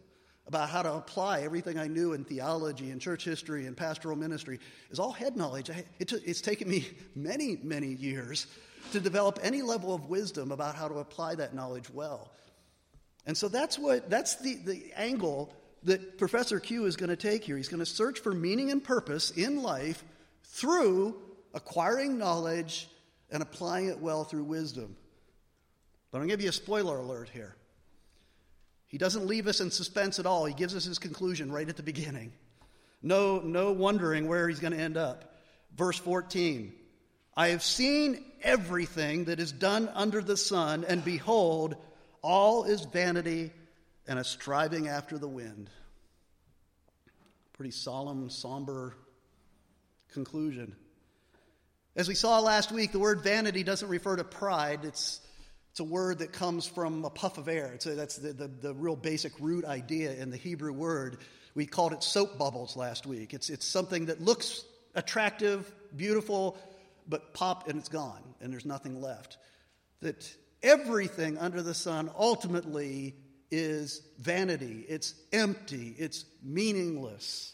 about 0.48 0.70
how 0.70 0.84
to 0.84 0.94
apply 0.94 1.42
everything 1.42 1.80
I 1.80 1.88
knew 1.88 2.14
in 2.14 2.24
theology 2.24 2.92
and 2.92 3.02
church 3.02 3.24
history 3.24 3.66
and 3.66 3.76
pastoral 3.76 4.16
ministry. 4.16 4.60
It's 4.92 5.00
all 5.00 5.12
head 5.12 5.36
knowledge. 5.36 5.72
It's 6.00 6.42
taken 6.42 6.70
me 6.70 6.88
many, 7.16 7.58
many 7.64 7.88
years 7.88 8.46
to 8.92 9.00
develop 9.00 9.40
any 9.42 9.64
level 9.64 9.96
of 9.96 10.06
wisdom 10.06 10.52
about 10.52 10.76
how 10.76 10.88
to 10.88 10.96
apply 10.96 11.36
that 11.36 11.56
knowledge 11.56 11.90
well. 11.90 12.30
And 13.26 13.36
so 13.36 13.48
that's 13.48 13.80
what 13.80 14.10
that's 14.10 14.36
the, 14.36 14.56
the 14.56 14.92
angle 14.96 15.54
that 15.84 16.18
Professor 16.18 16.60
Q 16.60 16.86
is 16.86 16.96
going 16.96 17.10
to 17.10 17.16
take 17.16 17.44
here. 17.44 17.58
He's 17.58 17.70
going 17.70 17.80
to 17.80 17.86
search 17.86 18.20
for 18.20 18.34
meaning 18.34 18.72
and 18.72 18.84
purpose 18.84 19.32
in 19.32 19.62
life 19.62 20.04
through 20.44 21.16
acquiring 21.54 22.18
knowledge 22.18 22.90
and 23.32 23.42
applying 23.42 23.88
it 23.88 24.00
well 24.00 24.24
through 24.24 24.44
wisdom. 24.44 24.96
But 26.12 26.18
I'm 26.18 26.22
going 26.22 26.30
to 26.30 26.34
give 26.38 26.44
you 26.44 26.50
a 26.50 26.54
spoiler 26.54 26.98
alert 26.98 27.30
here. 27.30 27.56
He 28.88 28.98
doesn't 28.98 29.26
leave 29.28 29.48
us 29.48 29.60
in 29.60 29.72
suspense 29.72 30.20
at 30.20 30.26
all. 30.26 30.46
He 30.46 30.54
gives 30.54 30.76
us 30.76 30.86
his 30.86 31.00
conclusion 31.00 31.52
right 31.52 31.68
at 31.68 31.76
the 31.76 31.84
beginning. 31.84 32.32
No, 33.02 33.40
no 33.40 33.72
wondering 33.72 34.28
where 34.28 34.48
he's 34.48 34.60
going 34.60 34.74
to 34.74 34.80
end 34.80 34.98
up. 34.98 35.36
Verse 35.76 35.98
14 35.98 36.74
I 37.38 37.50
have 37.50 37.64
seen 37.64 38.24
everything 38.42 39.26
that 39.26 39.42
is 39.42 39.52
done 39.52 39.90
under 39.94 40.22
the 40.22 40.38
sun, 40.38 40.86
and 40.88 41.04
behold, 41.04 41.76
all 42.26 42.64
is 42.64 42.82
vanity 42.82 43.52
and 44.08 44.18
a 44.18 44.24
striving 44.24 44.88
after 44.88 45.20
the 45.20 45.28
wind. 45.28 45.70
Pretty 47.54 47.72
solemn, 47.72 48.32
somber 48.32 48.96
conclusion. 50.12 50.76
As 51.96 52.08
we 52.08 52.16
saw 52.16 52.40
last 52.40 52.72
week, 52.72 52.92
the 52.92 53.00
word 53.00 53.22
vanity 53.22 53.64
doesn't 53.64 53.88
refer 53.88 54.16
to 54.16 54.24
pride. 54.24 54.84
It's 54.84 55.22
it's 55.70 55.82
a 55.82 55.84
word 55.84 56.20
that 56.20 56.32
comes 56.32 56.66
from 56.66 57.04
a 57.04 57.10
puff 57.10 57.38
of 57.38 57.50
air. 57.50 57.78
A, 57.86 57.90
that's 57.90 58.16
the, 58.16 58.32
the, 58.32 58.48
the, 58.48 58.74
real 58.74 58.96
basic 58.96 59.34
root 59.42 59.66
idea 59.66 60.14
in 60.14 60.30
the 60.30 60.38
Hebrew 60.38 60.72
word. 60.72 61.18
We 61.54 61.66
called 61.66 61.92
it 61.92 62.02
soap 62.02 62.38
bubbles 62.38 62.78
last 62.78 63.06
week. 63.06 63.34
It's, 63.34 63.50
it's 63.50 63.66
something 63.66 64.06
that 64.06 64.22
looks 64.22 64.64
attractive, 64.96 65.70
beautiful, 65.94 66.58
but 67.10 67.34
pop 67.34 67.68
and 67.68 67.78
it's 67.78 67.90
gone, 67.90 68.24
and 68.40 68.54
there's 68.54 68.66
nothing 68.66 69.02
left. 69.02 69.38
That 70.00 70.34
everything 70.66 71.38
under 71.38 71.62
the 71.62 71.74
sun 71.74 72.10
ultimately 72.18 73.16
is 73.52 74.02
vanity, 74.20 74.86
it's 74.90 75.14
empty, 75.32 75.96
it's 75.98 76.26
meaningless. 76.44 77.54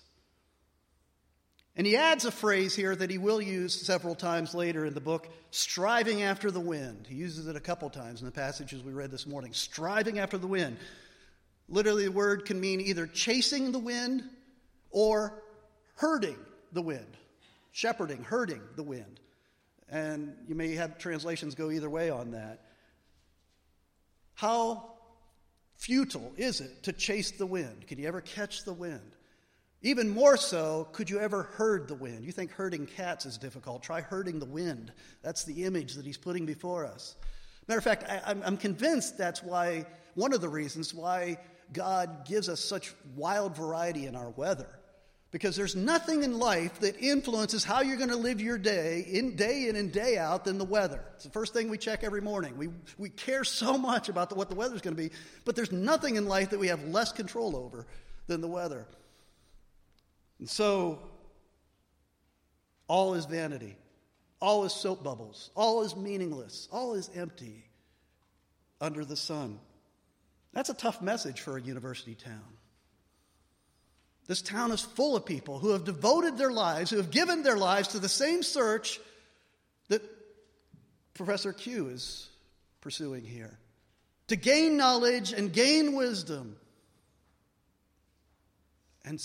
And 1.75 1.87
he 1.87 1.95
adds 1.95 2.25
a 2.25 2.31
phrase 2.31 2.75
here 2.75 2.95
that 2.95 3.09
he 3.09 3.17
will 3.17 3.41
use 3.41 3.73
several 3.73 4.15
times 4.15 4.53
later 4.53 4.85
in 4.85 4.93
the 4.93 5.01
book 5.01 5.29
striving 5.51 6.21
after 6.21 6.51
the 6.51 6.59
wind. 6.59 7.07
He 7.07 7.15
uses 7.15 7.47
it 7.47 7.55
a 7.55 7.61
couple 7.61 7.89
times 7.89 8.21
in 8.21 8.25
the 8.25 8.31
passages 8.31 8.83
we 8.83 8.91
read 8.91 9.11
this 9.11 9.25
morning. 9.25 9.53
Striving 9.53 10.19
after 10.19 10.37
the 10.37 10.47
wind. 10.47 10.77
Literally, 11.69 12.05
the 12.05 12.11
word 12.11 12.45
can 12.45 12.59
mean 12.59 12.81
either 12.81 13.07
chasing 13.07 13.71
the 13.71 13.79
wind 13.79 14.23
or 14.89 15.41
herding 15.95 16.37
the 16.73 16.81
wind, 16.81 17.17
shepherding, 17.71 18.23
herding 18.23 18.61
the 18.75 18.83
wind. 18.83 19.19
And 19.87 20.35
you 20.47 20.55
may 20.55 20.75
have 20.75 20.97
translations 20.97 21.55
go 21.55 21.71
either 21.71 21.89
way 21.89 22.09
on 22.09 22.31
that. 22.31 22.59
How 24.41 24.93
futile 25.75 26.33
is 26.35 26.61
it 26.61 26.81
to 26.81 26.93
chase 26.93 27.29
the 27.29 27.45
wind? 27.45 27.85
Can 27.85 27.99
you 27.99 28.07
ever 28.07 28.21
catch 28.21 28.63
the 28.63 28.73
wind? 28.73 29.11
Even 29.83 30.09
more 30.09 30.35
so, 30.35 30.87
could 30.93 31.11
you 31.11 31.19
ever 31.19 31.43
herd 31.43 31.87
the 31.87 31.93
wind? 31.93 32.25
You 32.25 32.31
think 32.31 32.49
herding 32.49 32.87
cats 32.87 33.27
is 33.27 33.37
difficult. 33.37 33.83
Try 33.83 34.01
herding 34.01 34.39
the 34.39 34.47
wind. 34.47 34.93
That's 35.21 35.43
the 35.43 35.63
image 35.63 35.93
that 35.93 36.07
he's 36.07 36.17
putting 36.17 36.47
before 36.47 36.87
us. 36.87 37.17
Matter 37.67 37.77
of 37.77 37.83
fact, 37.83 38.03
I, 38.09 38.31
am 38.31 38.57
convinced 38.57 39.15
that's 39.15 39.43
why, 39.43 39.85
one 40.15 40.33
of 40.33 40.41
the 40.41 40.49
reasons 40.49 40.91
why 40.91 41.37
God 41.71 42.25
gives 42.25 42.49
us 42.49 42.61
such 42.61 42.95
wild 43.15 43.55
variety 43.55 44.07
in 44.07 44.15
our 44.15 44.31
weather. 44.31 44.79
Because 45.31 45.55
there's 45.55 45.77
nothing 45.77 46.23
in 46.23 46.39
life 46.39 46.81
that 46.81 46.99
influences 46.99 47.63
how 47.63 47.81
you're 47.81 47.97
going 47.97 48.09
to 48.09 48.17
live 48.17 48.41
your 48.41 48.57
day, 48.57 49.05
in 49.07 49.37
day 49.37 49.69
in 49.69 49.77
and 49.77 49.89
day 49.89 50.17
out, 50.17 50.43
than 50.43 50.57
the 50.57 50.65
weather. 50.65 51.01
It's 51.15 51.23
the 51.23 51.29
first 51.29 51.53
thing 51.53 51.69
we 51.69 51.77
check 51.77 52.03
every 52.03 52.19
morning. 52.19 52.57
We, 52.57 52.69
we 52.97 53.09
care 53.09 53.45
so 53.45 53.77
much 53.77 54.09
about 54.09 54.29
the, 54.29 54.35
what 54.35 54.49
the 54.49 54.55
weather's 54.55 54.81
going 54.81 54.95
to 54.95 55.01
be, 55.01 55.11
but 55.45 55.55
there's 55.55 55.71
nothing 55.71 56.17
in 56.17 56.27
life 56.27 56.49
that 56.49 56.59
we 56.59 56.67
have 56.67 56.83
less 56.83 57.13
control 57.13 57.55
over 57.55 57.87
than 58.27 58.41
the 58.41 58.47
weather. 58.49 58.85
And 60.39 60.49
so, 60.49 60.99
all 62.89 63.13
is 63.13 63.23
vanity, 63.23 63.77
all 64.41 64.65
is 64.65 64.73
soap 64.73 65.01
bubbles, 65.01 65.49
all 65.55 65.81
is 65.83 65.95
meaningless, 65.95 66.67
all 66.73 66.93
is 66.93 67.09
empty 67.15 67.63
under 68.81 69.05
the 69.05 69.15
sun. 69.15 69.59
That's 70.51 70.69
a 70.69 70.73
tough 70.73 71.01
message 71.01 71.39
for 71.39 71.55
a 71.55 71.61
university 71.61 72.15
town. 72.15 72.43
This 74.31 74.41
town 74.41 74.71
is 74.71 74.79
full 74.79 75.17
of 75.17 75.25
people 75.25 75.59
who 75.59 75.71
have 75.71 75.83
devoted 75.83 76.37
their 76.37 76.51
lives, 76.51 76.89
who 76.89 76.95
have 76.95 77.11
given 77.11 77.43
their 77.43 77.57
lives 77.57 77.89
to 77.89 77.99
the 77.99 78.07
same 78.07 78.43
search 78.43 78.97
that 79.89 80.01
Professor 81.15 81.51
Q 81.51 81.89
is 81.89 82.29
pursuing 82.79 83.25
here 83.25 83.59
to 84.29 84.37
gain 84.37 84.77
knowledge 84.77 85.33
and 85.33 85.51
gain 85.51 85.97
wisdom. 85.97 86.55
And 89.03 89.21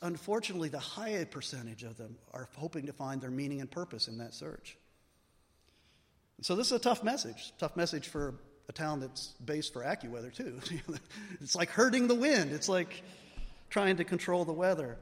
unfortunately, 0.00 0.70
the 0.70 0.78
high 0.78 1.26
percentage 1.30 1.82
of 1.82 1.98
them 1.98 2.16
are 2.32 2.48
hoping 2.56 2.86
to 2.86 2.94
find 2.94 3.20
their 3.20 3.30
meaning 3.30 3.60
and 3.60 3.70
purpose 3.70 4.08
in 4.08 4.16
that 4.16 4.32
search. 4.32 4.78
So, 6.40 6.56
this 6.56 6.68
is 6.68 6.72
a 6.72 6.78
tough 6.78 7.04
message. 7.04 7.52
Tough 7.58 7.76
message 7.76 8.08
for 8.08 8.36
a 8.70 8.72
town 8.72 9.00
that's 9.00 9.26
based 9.44 9.74
for 9.74 9.82
AccuWeather, 9.82 10.34
too. 10.34 10.58
it's 11.42 11.54
like 11.54 11.68
herding 11.68 12.08
the 12.08 12.14
wind, 12.14 12.52
it's 12.52 12.70
like 12.70 13.02
trying 13.70 13.96
to 13.96 14.04
control 14.04 14.44
the 14.44 14.52
weather. 14.52 14.96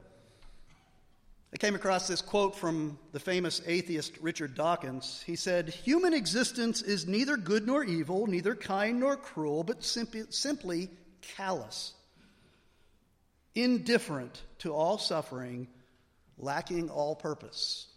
I 1.53 1.57
came 1.57 1.75
across 1.75 2.07
this 2.07 2.21
quote 2.21 2.55
from 2.55 2.99
the 3.13 3.19
famous 3.19 3.61
atheist 3.65 4.17
Richard 4.19 4.55
Dawkins. 4.55 5.23
He 5.25 5.35
said, 5.35 5.69
Human 5.69 6.13
existence 6.13 6.81
is 6.81 7.07
neither 7.07 7.37
good 7.37 7.65
nor 7.65 7.83
evil, 7.83 8.27
neither 8.27 8.53
kind 8.53 8.99
nor 8.99 9.15
cruel, 9.15 9.63
but 9.63 9.83
simply, 9.83 10.23
simply 10.29 10.89
callous 11.21 11.93
indifferent 13.57 14.43
to 14.59 14.73
all 14.73 14.97
suffering, 14.97 15.67
lacking 16.37 16.89
all 16.89 17.15
purpose. 17.15 17.87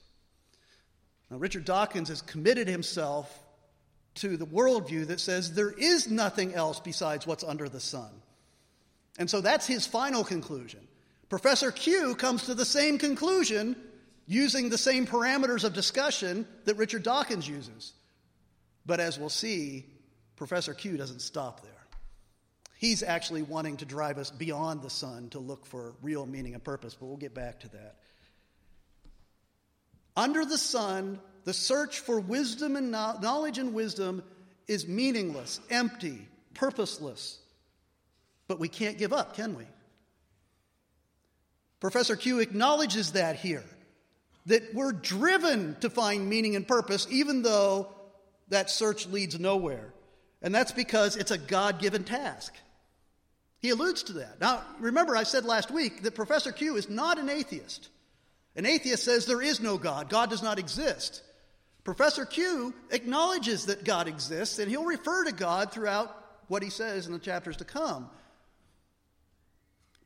Now, 1.30 1.36
Richard 1.36 1.64
Dawkins 1.64 2.08
has 2.08 2.22
committed 2.22 2.66
himself 2.66 3.30
to 4.16 4.36
the 4.36 4.46
worldview 4.46 5.06
that 5.08 5.20
says 5.20 5.52
there 5.52 5.70
is 5.70 6.10
nothing 6.10 6.54
else 6.54 6.80
besides 6.80 7.26
what's 7.26 7.44
under 7.44 7.68
the 7.68 7.78
sun. 7.78 8.10
And 9.18 9.28
so 9.28 9.40
that's 9.40 9.66
his 9.66 9.86
final 9.86 10.24
conclusion. 10.24 10.80
Professor 11.28 11.70
Q 11.70 12.14
comes 12.14 12.44
to 12.44 12.54
the 12.54 12.64
same 12.64 12.98
conclusion 12.98 13.76
using 14.26 14.68
the 14.68 14.78
same 14.78 15.06
parameters 15.06 15.64
of 15.64 15.74
discussion 15.74 16.46
that 16.64 16.76
Richard 16.76 17.02
Dawkins 17.02 17.48
uses. 17.48 17.92
But 18.86 19.00
as 19.00 19.18
we'll 19.18 19.28
see, 19.28 19.86
Professor 20.36 20.74
Q 20.74 20.96
doesn't 20.96 21.20
stop 21.20 21.62
there. 21.62 21.72
He's 22.76 23.02
actually 23.02 23.42
wanting 23.42 23.76
to 23.78 23.84
drive 23.84 24.16
us 24.16 24.30
beyond 24.30 24.82
the 24.82 24.88
sun 24.88 25.28
to 25.30 25.38
look 25.38 25.66
for 25.66 25.94
real 26.00 26.24
meaning 26.24 26.54
and 26.54 26.64
purpose, 26.64 26.94
but 26.94 27.06
we'll 27.06 27.18
get 27.18 27.34
back 27.34 27.60
to 27.60 27.68
that. 27.70 27.96
Under 30.16 30.44
the 30.44 30.56
sun, 30.56 31.20
the 31.44 31.52
search 31.52 32.00
for 32.00 32.18
wisdom 32.18 32.76
and 32.76 32.90
knowledge 32.90 33.58
and 33.58 33.74
wisdom 33.74 34.22
is 34.66 34.88
meaningless, 34.88 35.60
empty, 35.70 36.26
purposeless. 36.54 37.38
But 38.50 38.58
we 38.58 38.66
can't 38.66 38.98
give 38.98 39.12
up, 39.12 39.36
can 39.36 39.56
we? 39.56 39.62
Professor 41.78 42.16
Q 42.16 42.40
acknowledges 42.40 43.12
that 43.12 43.36
here 43.36 43.62
that 44.46 44.74
we're 44.74 44.90
driven 44.90 45.76
to 45.82 45.88
find 45.88 46.28
meaning 46.28 46.56
and 46.56 46.66
purpose, 46.66 47.06
even 47.12 47.42
though 47.42 47.86
that 48.48 48.68
search 48.68 49.06
leads 49.06 49.38
nowhere. 49.38 49.94
And 50.42 50.52
that's 50.52 50.72
because 50.72 51.14
it's 51.14 51.30
a 51.30 51.38
God 51.38 51.78
given 51.78 52.02
task. 52.02 52.52
He 53.60 53.70
alludes 53.70 54.02
to 54.04 54.14
that. 54.14 54.40
Now, 54.40 54.64
remember, 54.80 55.14
I 55.14 55.22
said 55.22 55.44
last 55.44 55.70
week 55.70 56.02
that 56.02 56.16
Professor 56.16 56.50
Q 56.50 56.74
is 56.74 56.90
not 56.90 57.20
an 57.20 57.30
atheist. 57.30 57.88
An 58.56 58.66
atheist 58.66 59.04
says 59.04 59.26
there 59.26 59.42
is 59.42 59.60
no 59.60 59.78
God, 59.78 60.08
God 60.08 60.28
does 60.28 60.42
not 60.42 60.58
exist. 60.58 61.22
Professor 61.84 62.26
Q 62.26 62.74
acknowledges 62.90 63.66
that 63.66 63.84
God 63.84 64.08
exists, 64.08 64.58
and 64.58 64.68
he'll 64.68 64.84
refer 64.84 65.22
to 65.26 65.32
God 65.32 65.70
throughout 65.70 66.16
what 66.48 66.64
he 66.64 66.70
says 66.70 67.06
in 67.06 67.12
the 67.12 67.20
chapters 67.20 67.58
to 67.58 67.64
come. 67.64 68.10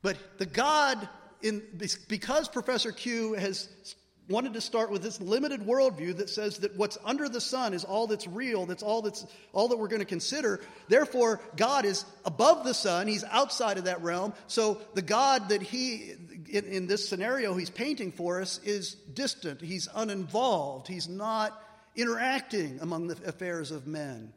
But 0.05 0.19
the 0.37 0.45
God, 0.45 1.09
in, 1.41 1.63
because 2.09 2.47
Professor 2.47 2.93
Q 2.93 3.33
has 3.33 3.97
wanted 4.29 4.53
to 4.53 4.61
start 4.61 4.91
with 4.91 5.03
this 5.03 5.19
limited 5.19 5.63
worldview 5.63 6.19
that 6.19 6.29
says 6.29 6.59
that 6.59 6.77
what's 6.77 6.99
under 7.07 7.27
the 7.27 7.41
sun 7.41 7.73
is 7.73 7.85
all 7.85 8.07
that's 8.07 8.27
real, 8.27 8.67
that's 8.67 8.83
all 8.83 9.01
that's 9.01 9.25
all 9.55 9.69
that 9.69 9.79
we're 9.79 9.89
going 9.89 10.03
to 10.03 10.07
consider. 10.07 10.61
Therefore, 10.89 11.41
God 11.57 11.87
is 11.87 12.05
above 12.27 12.65
the 12.65 12.75
sun, 12.75 13.07
he's 13.07 13.25
outside 13.25 13.79
of 13.79 13.85
that 13.85 14.03
realm. 14.03 14.35
So 14.47 14.83
the 14.93 15.01
God 15.01 15.49
that 15.49 15.63
he 15.63 16.13
in, 16.51 16.67
in 16.67 16.87
this 16.87 17.09
scenario 17.09 17.55
he's 17.55 17.71
painting 17.71 18.13
for 18.13 18.43
us 18.43 18.61
is 18.63 18.97
distant, 19.15 19.63
he's 19.63 19.89
uninvolved, 19.95 20.87
he's 20.87 21.09
not 21.09 21.59
interacting 21.97 22.79
among 22.83 23.07
the 23.07 23.17
affairs 23.27 23.71
of 23.71 23.87
men. 23.87 24.35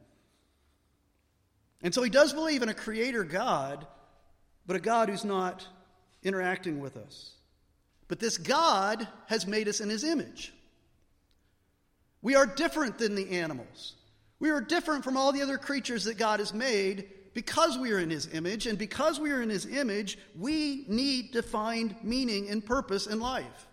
And 1.81 1.93
so 1.93 2.03
he 2.03 2.09
does 2.09 2.31
believe 2.31 2.61
in 2.61 2.69
a 2.69 2.73
creator 2.73 3.25
God, 3.25 3.85
but 4.67 4.75
a 4.75 4.79
God 4.79 5.09
who's 5.09 5.25
not 5.25 5.65
interacting 6.23 6.79
with 6.79 6.97
us. 6.97 7.31
But 8.07 8.19
this 8.19 8.37
God 8.37 9.07
has 9.27 9.47
made 9.47 9.67
us 9.67 9.79
in 9.81 9.89
his 9.89 10.03
image. 10.03 10.53
We 12.21 12.35
are 12.35 12.45
different 12.45 12.97
than 12.97 13.15
the 13.15 13.39
animals. 13.39 13.93
We 14.39 14.49
are 14.49 14.61
different 14.61 15.03
from 15.03 15.17
all 15.17 15.31
the 15.31 15.41
other 15.41 15.57
creatures 15.57 16.03
that 16.03 16.17
God 16.17 16.39
has 16.39 16.53
made 16.53 17.09
because 17.33 17.77
we 17.77 17.91
are 17.91 17.99
in 17.99 18.09
his 18.09 18.33
image. 18.33 18.67
And 18.67 18.77
because 18.77 19.19
we 19.19 19.31
are 19.31 19.41
in 19.41 19.49
his 19.49 19.65
image, 19.65 20.17
we 20.37 20.85
need 20.87 21.33
to 21.33 21.41
find 21.41 21.95
meaning 22.03 22.49
and 22.49 22.65
purpose 22.65 23.07
in 23.07 23.19
life. 23.19 23.67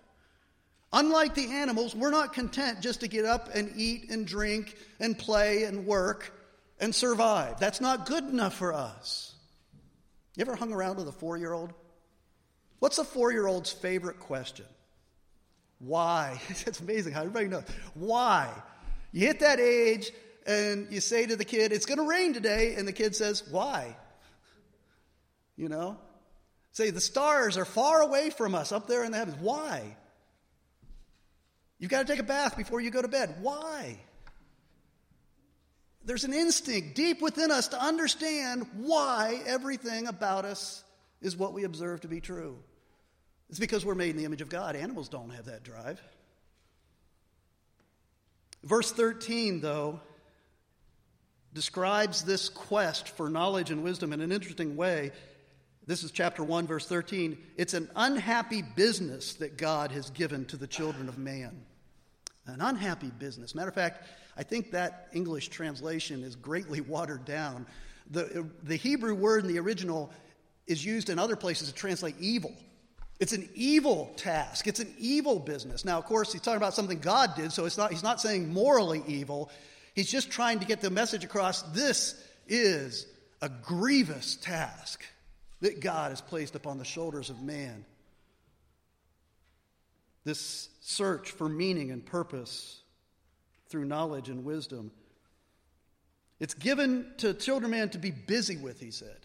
Unlike 0.93 1.35
the 1.35 1.51
animals, 1.51 1.95
we're 1.95 2.11
not 2.11 2.33
content 2.33 2.81
just 2.81 3.01
to 3.01 3.09
get 3.09 3.25
up 3.25 3.49
and 3.53 3.73
eat 3.77 4.11
and 4.11 4.27
drink 4.27 4.77
and 5.01 5.19
play 5.19 5.65
and 5.65 5.87
work 5.87 6.33
and 6.79 6.95
survive. 6.95 7.59
That's 7.59 7.81
not 7.81 8.07
good 8.07 8.25
enough 8.25 8.55
for 8.55 8.73
us. 8.73 9.34
You 10.37 10.43
ever 10.43 10.57
hung 10.57 10.73
around 10.73 10.97
with 10.97 11.09
a 11.09 11.13
four 11.13 11.37
year 11.37 11.53
old? 11.53 11.73
What's 12.79 12.99
a 12.99 13.05
four 13.05 13.33
year 13.33 13.47
old's 13.47 13.73
favorite 13.73 14.21
question? 14.21 14.67
Why? 15.79 16.41
it's 16.49 16.81
amazing 16.81 17.13
how 17.13 17.21
everybody 17.21 17.49
knows. 17.49 17.65
Why? 17.95 18.51
You 19.13 19.27
hit 19.27 19.41
that 19.41 19.61
age 19.61 20.11
and 20.47 20.89
you 20.91 21.01
say 21.01 21.27
to 21.27 21.37
the 21.37 21.45
kid, 21.45 21.73
It's 21.73 21.87
going 21.87 21.99
to 21.99 22.09
rain 22.09 22.35
today, 22.35 22.75
and 22.75 22.87
the 22.87 22.93
kid 22.93 23.15
says, 23.15 23.45
Why? 23.51 23.97
You 25.57 25.69
know? 25.69 25.99
Say, 26.73 26.91
The 26.91 27.01
stars 27.01 27.57
are 27.57 27.65
far 27.65 28.03
away 28.03 28.31
from 28.31 28.55
us 28.55 28.73
up 28.73 28.87
there 28.87 29.05
in 29.05 29.13
the 29.13 29.19
heavens. 29.19 29.39
Why? 29.41 29.97
You've 31.79 31.91
got 31.91 32.07
to 32.07 32.13
take 32.13 32.21
a 32.21 32.25
bath 32.25 32.57
before 32.57 32.81
you 32.81 32.91
go 32.91 33.03
to 33.03 33.09
bed. 33.09 33.37
Why? 33.41 33.99
There's 36.05 36.25
an 36.25 36.35
instinct 36.35 36.95
deep 36.95 37.23
within 37.23 37.51
us 37.51 37.69
to 37.69 37.81
understand 37.81 38.67
why 38.75 39.41
everything 39.47 40.07
about 40.07 40.45
us 40.45 40.85
is 41.23 41.37
what 41.37 41.55
we 41.55 41.65
observe 41.65 42.03
to 42.03 42.09
be 42.09 42.21
true. 42.21 42.59
It's 43.49 43.59
because 43.59 43.85
we're 43.85 43.95
made 43.95 44.11
in 44.11 44.17
the 44.17 44.25
image 44.25 44.43
of 44.43 44.49
God. 44.49 44.77
Animals 44.77 45.09
don't 45.09 45.31
have 45.31 45.47
that 45.47 45.63
drive. 45.63 46.01
Verse 48.63 48.93
13, 48.93 49.61
though, 49.61 50.01
describes 51.53 52.23
this 52.25 52.49
quest 52.49 53.09
for 53.11 53.31
knowledge 53.31 53.71
and 53.71 53.85
wisdom 53.85 54.13
in 54.13 54.21
an 54.21 54.33
interesting 54.33 54.77
way. 54.77 55.13
This 55.87 56.03
is 56.03 56.11
chapter 56.11 56.43
1, 56.43 56.67
verse 56.67 56.87
13. 56.87 57.39
It's 57.57 57.75
an 57.75 57.91
unhappy 57.95 58.63
business 58.63 59.35
that 59.35 59.57
God 59.59 59.93
has 59.93 60.11
given 60.11 60.47
to 60.47 60.57
the 60.57 60.67
children 60.67 61.09
of 61.09 61.19
man. 61.19 61.65
An 62.47 62.61
unhappy 62.61 63.11
business. 63.11 63.55
Matter 63.55 63.69
of 63.69 63.75
fact, 63.75 64.07
I 64.37 64.43
think 64.43 64.73
that 64.73 65.09
English 65.13 65.49
translation 65.49 66.23
is 66.23 66.37
greatly 66.37 66.81
watered 66.83 67.25
down. 67.25 67.67
The, 68.11 68.47
the 68.63 68.77
Hebrew 68.77 69.15
word 69.15 69.45
in 69.45 69.53
the 69.53 69.59
original 69.59 70.11
is 70.67 70.85
used 70.85 71.11
in 71.11 71.19
other 71.19 71.37
places 71.37 71.69
to 71.69 71.75
translate 71.75 72.17
evil. 72.19 72.53
It's 73.21 73.33
an 73.33 73.49
evil 73.55 74.13
task. 74.17 74.67
It's 74.67 74.81
an 74.81 74.93
evil 74.99 75.39
business. 75.39 75.85
Now, 75.85 75.99
of 75.99 76.05
course, 76.05 76.33
he's 76.33 76.43
talking 76.43 76.57
about 76.57 76.75
something 76.75 76.99
God 76.99 77.37
did, 77.37 77.53
so 77.53 77.65
it's 77.65 77.79
not, 77.79 77.93
he's 77.93 78.03
not 78.03 78.21
saying 78.21 78.53
morally 78.53 79.03
evil. 79.07 79.51
He's 79.95 80.11
just 80.11 80.31
trying 80.31 80.59
to 80.59 80.67
get 80.67 80.81
the 80.81 80.91
message 80.91 81.25
across 81.25 81.63
this 81.63 82.21
is 82.49 83.07
a 83.41 83.49
grievous 83.49 84.37
task 84.37 85.05
that 85.61 85.81
God 85.81 86.11
has 86.11 86.21
placed 86.21 86.57
upon 86.57 86.79
the 86.79 86.85
shoulders 86.85 87.31
of 87.31 87.41
man. 87.41 87.85
This 90.25 90.69
search 90.81 91.31
for 91.31 91.49
meaning 91.49 91.91
and 91.91 92.05
purpose 92.05 92.81
through 93.75 93.85
knowledge 93.85 94.29
and 94.29 94.45
wisdom. 94.45 94.93
It's 96.39 96.55
given 96.55 97.09
to 97.17 97.35
children 97.35 97.73
man 97.73 97.89
to 97.89 97.99
be 97.99 98.13
busy 98.13 98.57
with, 98.57 98.79
he 98.79 98.93
said. 98.93 99.17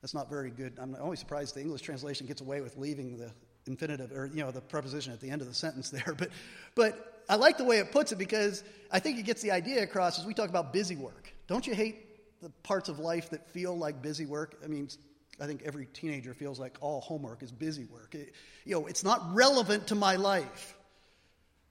That's 0.00 0.14
not 0.14 0.30
very 0.30 0.50
good. 0.50 0.78
I'm 0.80 0.96
always 0.98 1.18
surprised 1.18 1.54
the 1.54 1.60
English 1.60 1.82
translation 1.82 2.26
gets 2.26 2.40
away 2.40 2.62
with 2.62 2.78
leaving 2.78 3.18
the 3.18 3.30
infinitive 3.66 4.12
or 4.12 4.30
you 4.32 4.42
know 4.42 4.50
the 4.50 4.62
preposition 4.62 5.12
at 5.12 5.20
the 5.20 5.28
end 5.28 5.42
of 5.42 5.46
the 5.46 5.52
sentence 5.66 5.90
there. 5.90 6.14
But 6.16 6.30
but 6.74 7.22
I 7.28 7.36
like 7.36 7.58
the 7.58 7.64
way 7.64 7.80
it 7.80 7.92
puts 7.92 8.12
it 8.12 8.16
because 8.16 8.64
I 8.90 8.98
think 8.98 9.18
it 9.18 9.26
gets 9.26 9.42
the 9.42 9.50
idea 9.50 9.82
across 9.82 10.18
as 10.18 10.24
we 10.24 10.32
talk 10.32 10.48
about 10.48 10.72
busy 10.72 10.96
work. 10.96 11.30
Don't 11.46 11.66
you 11.66 11.74
hate 11.74 12.40
the 12.40 12.48
parts 12.62 12.88
of 12.88 12.98
life 12.98 13.28
that 13.28 13.46
feel 13.50 13.76
like 13.76 14.00
busy 14.00 14.24
work? 14.24 14.58
I 14.64 14.68
mean, 14.68 14.88
I 15.38 15.46
think 15.46 15.64
every 15.66 15.84
teenager 15.84 16.32
feels 16.32 16.58
like 16.58 16.78
all 16.80 17.02
homework 17.02 17.42
is 17.42 17.52
busy 17.52 17.84
work. 17.84 18.14
It, 18.14 18.32
you 18.64 18.74
know, 18.74 18.86
it's 18.86 19.04
not 19.04 19.34
relevant 19.34 19.88
to 19.88 19.94
my 19.94 20.16
life. 20.16 20.74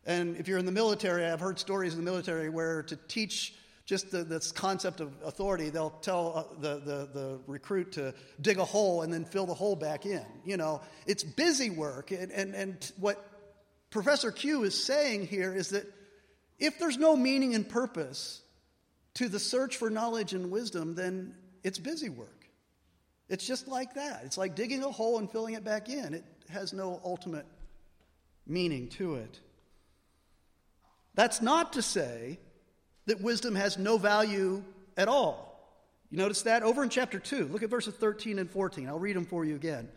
And 0.10 0.38
if 0.38 0.48
you're 0.48 0.58
in 0.58 0.66
the 0.66 0.72
military, 0.72 1.24
I've 1.24 1.40
heard 1.40 1.60
stories 1.60 1.94
in 1.94 2.00
the 2.00 2.04
military 2.04 2.50
where 2.50 2.82
to 2.82 2.96
teach 3.08 3.54
just 3.86 4.10
the, 4.10 4.24
this 4.24 4.52
concept 4.52 5.02
of 5.02 5.14
authority, 5.24 5.70
they'll 5.70 5.92
tell 6.02 6.34
uh, 6.36 6.60
the, 6.60 6.80
the, 6.80 7.10
the, 7.14 7.40
recruit 7.46 7.92
to 7.92 8.16
dig 8.42 8.58
a 8.58 8.66
hole 8.66 9.04
and 9.04 9.14
then 9.14 9.24
fill 9.24 9.46
the 9.46 9.54
hole 9.54 9.76
back 9.76 10.08
in. 10.08 10.26
You 10.44 10.58
know, 10.58 10.82
it's 11.06 11.24
busy 11.24 11.70
work. 11.70 12.10
And, 12.10 12.32
and, 12.32 12.56
and 12.56 12.92
what 12.98 13.24
Professor 13.92 14.32
Q 14.32 14.64
is 14.64 14.84
saying 14.84 15.28
here 15.28 15.54
is 15.54 15.70
that 15.70 15.86
if 16.58 16.80
there's 16.80 16.98
no 16.98 17.16
meaning 17.16 17.54
and 17.54 17.70
purpose 17.70 18.42
to 19.16 19.30
the 19.30 19.40
search 19.40 19.78
for 19.78 19.92
knowledge 19.92 20.34
and 20.34 20.50
wisdom, 20.50 20.96
then 20.96 21.36
it's 21.64 21.78
busy 21.78 22.10
work. 22.10 22.48
It's 23.28 23.46
just 23.46 23.68
like 23.68 23.94
that. 23.94 24.24
It's 24.26 24.40
like 24.40 24.56
digging 24.56 24.84
a 24.84 24.90
hole 24.90 25.20
and 25.20 25.32
filling 25.32 25.54
it 25.54 25.64
back 25.64 25.88
in. 25.88 26.16
It 26.16 26.26
has 26.50 26.74
no 26.74 27.00
ultimate 27.04 27.46
meaning 28.48 28.88
to 28.90 29.16
it. 29.16 29.40
That's 31.20 31.42
not 31.42 31.74
to 31.74 31.82
say 31.82 32.40
that 33.08 33.20
wisdom 33.20 33.54
has 33.54 33.78
no 33.78 33.98
value 33.98 34.64
at 34.96 35.10
all. 35.10 35.70
You 36.10 36.18
notice 36.18 36.44
that? 36.44 36.64
Over 36.64 36.82
in 36.82 36.88
chapter 36.88 37.20
2, 37.20 37.50
look 37.50 37.62
at 37.62 37.70
verses 37.70 37.94
13 37.94 38.40
and 38.40 38.50
14. 38.50 38.88
I'll 38.88 39.00
read 39.00 39.18
them 39.18 39.26
for 39.26 39.44
you 39.44 39.56
again. 39.56 39.90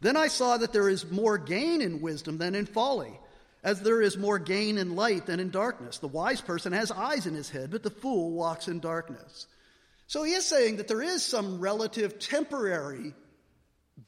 Then 0.00 0.16
I 0.16 0.28
saw 0.28 0.56
that 0.56 0.72
there 0.72 0.88
is 0.88 1.10
more 1.10 1.36
gain 1.36 1.82
in 1.82 2.00
wisdom 2.00 2.38
than 2.38 2.54
in 2.54 2.64
folly, 2.64 3.12
as 3.62 3.82
there 3.82 4.00
is 4.00 4.16
more 4.16 4.38
gain 4.38 4.78
in 4.78 4.96
light 4.96 5.26
than 5.26 5.40
in 5.40 5.50
darkness. 5.50 5.98
The 5.98 6.08
wise 6.08 6.40
person 6.40 6.72
has 6.72 6.90
eyes 6.90 7.26
in 7.26 7.34
his 7.34 7.50
head, 7.50 7.70
but 7.70 7.82
the 7.82 7.90
fool 7.90 8.30
walks 8.30 8.66
in 8.66 8.80
darkness. 8.80 9.48
So 10.06 10.22
he 10.22 10.32
is 10.32 10.46
saying 10.46 10.78
that 10.78 10.88
there 10.88 11.02
is 11.02 11.22
some 11.22 11.60
relative 11.60 12.18
temporary 12.18 13.12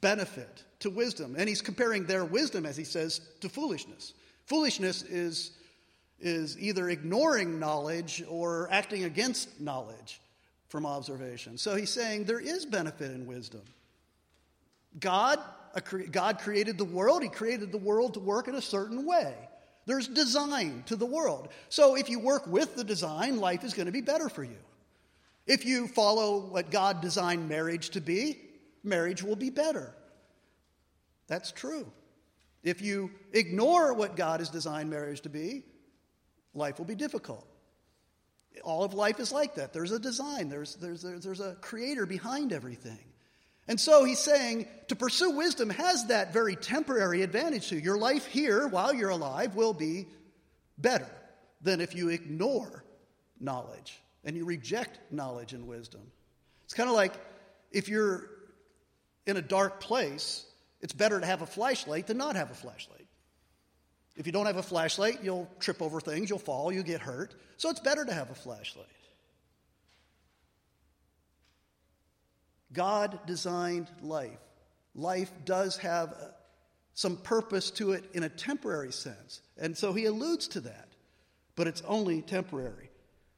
benefit 0.01 0.65
to 0.79 0.89
wisdom. 0.89 1.37
And 1.37 1.47
he's 1.47 1.61
comparing 1.61 2.07
their 2.07 2.25
wisdom, 2.25 2.65
as 2.65 2.79
he 2.79 2.85
says, 2.85 3.21
to 3.41 3.51
foolishness. 3.51 4.15
Foolishness 4.47 5.03
is 5.03 5.51
is 6.25 6.59
either 6.59 6.89
ignoring 6.89 7.61
knowledge 7.61 8.25
or 8.29 8.69
acting 8.73 9.05
against 9.05 9.61
knowledge 9.61 10.21
from 10.69 10.87
observation. 10.87 11.59
So 11.59 11.77
he's 11.77 11.91
saying 11.91 12.25
there 12.25 12.41
is 12.41 12.65
benefit 12.65 13.11
in 13.13 13.27
wisdom. 13.27 13.63
God, 14.99 15.39
God 16.11 16.39
created 16.39 16.79
the 16.79 16.85
world, 16.85 17.23
He 17.23 17.29
created 17.29 17.71
the 17.71 17.79
world 17.79 18.15
to 18.15 18.21
work 18.21 18.49
in 18.49 18.55
a 18.55 18.63
certain 18.63 19.05
way. 19.07 19.35
There's 19.87 20.09
design 20.09 20.83
to 20.87 20.97
the 20.97 21.05
world. 21.05 21.49
So 21.69 21.95
if 21.95 22.09
you 22.09 22.19
work 22.19 22.47
with 22.47 22.75
the 22.75 22.85
design, 22.85 23.37
life 23.37 23.65
is 23.65 23.75
going 23.75 23.87
to 23.87 23.93
be 23.93 24.01
better 24.01 24.31
for 24.31 24.43
you. 24.43 24.57
If 25.47 25.67
you 25.67 25.89
follow 25.89 26.41
what 26.41 26.71
God 26.71 27.03
designed 27.03 27.51
marriage 27.51 27.91
to 27.91 28.01
be, 28.01 28.39
marriage 28.83 29.23
will 29.23 29.37
be 29.37 29.51
better. 29.51 29.95
That's 31.27 31.53
true. 31.53 31.87
If 32.63 32.81
you 32.81 33.11
ignore 33.35 33.93
what 33.93 34.17
God 34.17 34.41
has 34.41 34.49
designed 34.49 34.89
marriage 34.89 35.21
to 35.23 35.29
be, 35.29 35.65
life 36.55 36.79
will 36.79 36.87
be 36.87 36.95
difficult. 36.95 37.47
All 38.63 38.85
of 38.85 38.95
life 38.95 39.19
is 39.19 39.33
like 39.33 39.57
that. 39.57 39.73
There's 39.73 39.91
a 39.91 39.99
design, 39.99 40.49
there's, 40.49 40.77
there's, 40.77 41.03
there's 41.03 41.41
a 41.41 41.57
creator 41.61 42.07
behind 42.07 42.53
everything. 42.53 42.99
And 43.67 43.81
so 43.81 44.05
he's 44.05 44.19
saying 44.19 44.69
to 44.89 44.97
pursue 44.97 45.31
wisdom 45.31 45.71
has 45.71 46.07
that 46.07 46.33
very 46.33 46.55
temporary 46.55 47.23
advantage 47.23 47.69
to 47.69 47.77
you. 47.77 47.81
Your 47.81 47.99
life 47.99 48.27
here, 48.27 48.67
while 48.69 48.93
you're 48.93 49.11
alive, 49.11 49.55
will 49.55 49.73
be 49.73 50.07
better 50.77 51.11
than 51.63 51.81
if 51.81 51.95
you 51.95 52.11
ignore 52.11 52.85
knowledge 53.41 54.01
and 54.25 54.37
you 54.37 54.45
reject 54.45 54.99
knowledge 55.11 55.55
and 55.55 55.67
wisdom. 55.67 56.03
It's 56.65 56.75
kind 56.75 56.89
of 56.89 56.95
like 56.95 57.15
if 57.73 57.89
you're 57.89 58.29
in 59.27 59.37
a 59.39 59.43
dark 59.43 59.81
place, 59.81 60.45
it's 60.81 60.93
better 60.93 61.19
to 61.19 61.27
have 61.27 61.41
a 61.41 61.47
flashlight 61.47 62.07
than 62.07 62.19
not 62.19 62.37
have 62.37 62.51
a 62.51 62.55
flashlight. 62.55 63.04
If 64.17 64.27
you 64.27 64.33
don't 64.33 64.47
have 64.47 64.57
a 64.57 64.63
flashlight, 64.63 65.25
you'll 65.25 65.49
trip 65.59 65.83
over 65.83 66.01
things, 66.01 66.31
you'll 66.31 66.39
fall, 66.39 66.73
you'll 66.73 66.85
get 66.85 67.01
hurt. 67.01 67.35
So 67.57 67.71
it's 67.71 67.81
better 67.81 68.05
to 68.05 68.13
have 68.13 68.31
a 68.31 68.35
flashlight. 68.35 68.87
God 72.73 73.21
designed 73.27 73.89
life. 74.03 74.39
Life 74.95 75.33
does 75.45 75.77
have 75.79 76.11
uh, 76.11 76.27
some 76.95 77.17
purpose 77.17 77.71
to 77.73 77.93
it 77.93 78.05
in 78.15 78.23
a 78.23 78.29
temporary 78.29 78.93
sense. 78.93 79.41
And 79.57 79.77
so 79.77 79.93
he 79.93 80.05
alludes 80.05 80.49
to 80.49 80.61
that, 80.61 80.89
but 81.57 81.67
it's 81.67 81.83
only 81.83 82.23
temporary. 82.23 82.91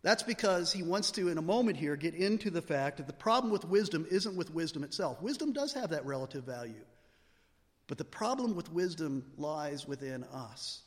That's 0.02 0.22
because 0.22 0.72
he 0.72 0.82
wants 0.82 1.10
to, 1.12 1.28
in 1.28 1.38
a 1.38 1.42
moment 1.42 1.76
here, 1.76 1.96
get 1.96 2.14
into 2.14 2.50
the 2.50 2.62
fact 2.62 2.98
that 2.98 3.06
the 3.06 3.12
problem 3.12 3.52
with 3.52 3.64
wisdom 3.64 4.06
isn't 4.10 4.36
with 4.36 4.54
wisdom 4.54 4.84
itself. 4.84 5.20
Wisdom 5.20 5.52
does 5.52 5.72
have 5.72 5.90
that 5.90 6.06
relative 6.06 6.44
value. 6.44 6.84
But 7.86 7.98
the 7.98 8.04
problem 8.04 8.54
with 8.56 8.72
wisdom 8.72 9.24
lies 9.36 9.86
within 9.86 10.24
us. 10.24 10.82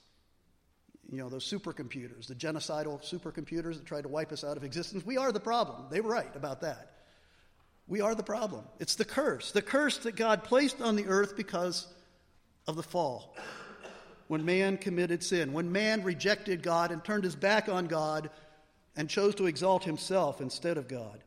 You 1.11 1.17
know, 1.17 1.29
those 1.29 1.49
supercomputers, 1.49 2.27
the 2.27 2.35
genocidal 2.35 3.01
supercomputers 3.01 3.75
that 3.75 3.85
tried 3.85 4.03
to 4.03 4.09
wipe 4.09 4.31
us 4.31 4.43
out 4.43 4.57
of 4.57 4.63
existence, 4.63 5.05
we 5.05 5.17
are 5.17 5.31
the 5.31 5.39
problem. 5.39 5.85
They 5.89 6.01
were 6.01 6.11
right 6.11 6.35
about 6.35 6.61
that. 6.61 6.91
We 7.87 8.01
are 8.01 8.13
the 8.13 8.23
problem. 8.23 8.65
It's 8.79 8.95
the 8.95 9.05
curse, 9.05 9.51
the 9.51 9.63
curse 9.63 9.97
that 9.99 10.15
God 10.15 10.43
placed 10.43 10.79
on 10.81 10.95
the 10.95 11.07
earth 11.07 11.35
because 11.35 11.87
of 12.67 12.75
the 12.75 12.83
fall. 12.83 13.35
When 14.27 14.45
man 14.45 14.77
committed 14.77 15.23
sin, 15.23 15.53
when 15.53 15.71
man 15.71 16.03
rejected 16.03 16.61
God 16.61 16.91
and 16.91 17.03
turned 17.03 17.23
his 17.23 17.35
back 17.35 17.67
on 17.67 17.87
God 17.87 18.29
and 18.95 19.09
chose 19.09 19.33
to 19.35 19.47
exalt 19.47 19.83
himself 19.83 20.41
instead 20.41 20.77
of 20.77 20.87
God. 20.87 21.23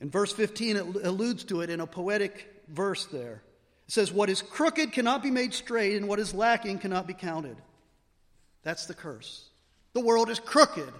In 0.00 0.08
verse 0.08 0.32
15, 0.32 0.76
it 0.76 0.86
alludes 1.04 1.44
to 1.44 1.60
it 1.60 1.68
in 1.68 1.80
a 1.80 1.86
poetic 1.86 2.64
verse 2.68 3.04
there. 3.06 3.42
Says, 3.92 4.10
What 4.10 4.30
is 4.30 4.40
crooked 4.40 4.92
cannot 4.92 5.22
be 5.22 5.30
made 5.30 5.52
straight, 5.52 5.98
and 5.98 6.08
what 6.08 6.18
is 6.18 6.32
lacking 6.32 6.78
cannot 6.78 7.06
be 7.06 7.12
counted. 7.12 7.58
That's 8.62 8.86
the 8.86 8.94
curse. 8.94 9.50
The 9.92 10.00
world 10.00 10.30
is 10.30 10.40
crooked. 10.40 10.90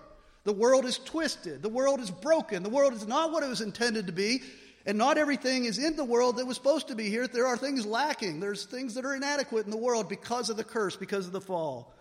The 0.45 0.53
world 0.53 0.85
is 0.85 0.99
twisted. 0.99 1.63
The 1.63 1.71
world 1.71 2.01
is 2.01 2.11
broken. 2.11 2.63
The 2.63 2.69
world 2.69 2.93
is 2.93 3.07
not 3.07 3.33
what 3.33 3.43
it 3.43 3.49
was 3.49 3.63
intended 3.63 4.09
to 4.09 4.13
be. 4.13 4.43
And 4.85 4.99
not 4.99 5.17
everything 5.17 5.65
is 5.65 5.79
in 5.79 5.97
the 5.97 6.05
world 6.05 6.37
that 6.37 6.47
was 6.47 6.59
supposed 6.59 6.89
to 6.89 6.95
be 6.95 7.09
here. 7.09 7.27
There 7.27 7.47
are 7.47 7.57
things 7.57 7.87
lacking. 7.87 8.41
There's 8.41 8.67
things 8.67 8.93
that 8.97 9.07
are 9.07 9.15
inadequate 9.15 9.65
in 9.65 9.71
the 9.71 9.79
world 9.79 10.11
because 10.11 10.51
of 10.51 10.59
the 10.59 10.65
curse, 10.65 10.95
because 10.95 11.27
of 11.27 11.33
the 11.33 11.41
fall. 11.41 11.95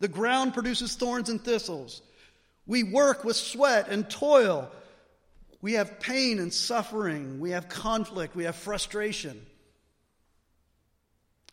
The 0.00 0.08
ground 0.08 0.52
produces 0.52 0.94
thorns 0.94 1.30
and 1.30 1.42
thistles. 1.42 2.02
We 2.66 2.82
work 2.82 3.24
with 3.24 3.36
sweat 3.36 3.88
and 3.88 4.10
toil. 4.10 4.70
We 5.62 5.72
have 5.72 6.00
pain 6.00 6.38
and 6.38 6.52
suffering. 6.52 7.40
We 7.40 7.52
have 7.52 7.70
conflict. 7.70 8.36
We 8.36 8.44
have 8.44 8.56
frustration. 8.56 9.40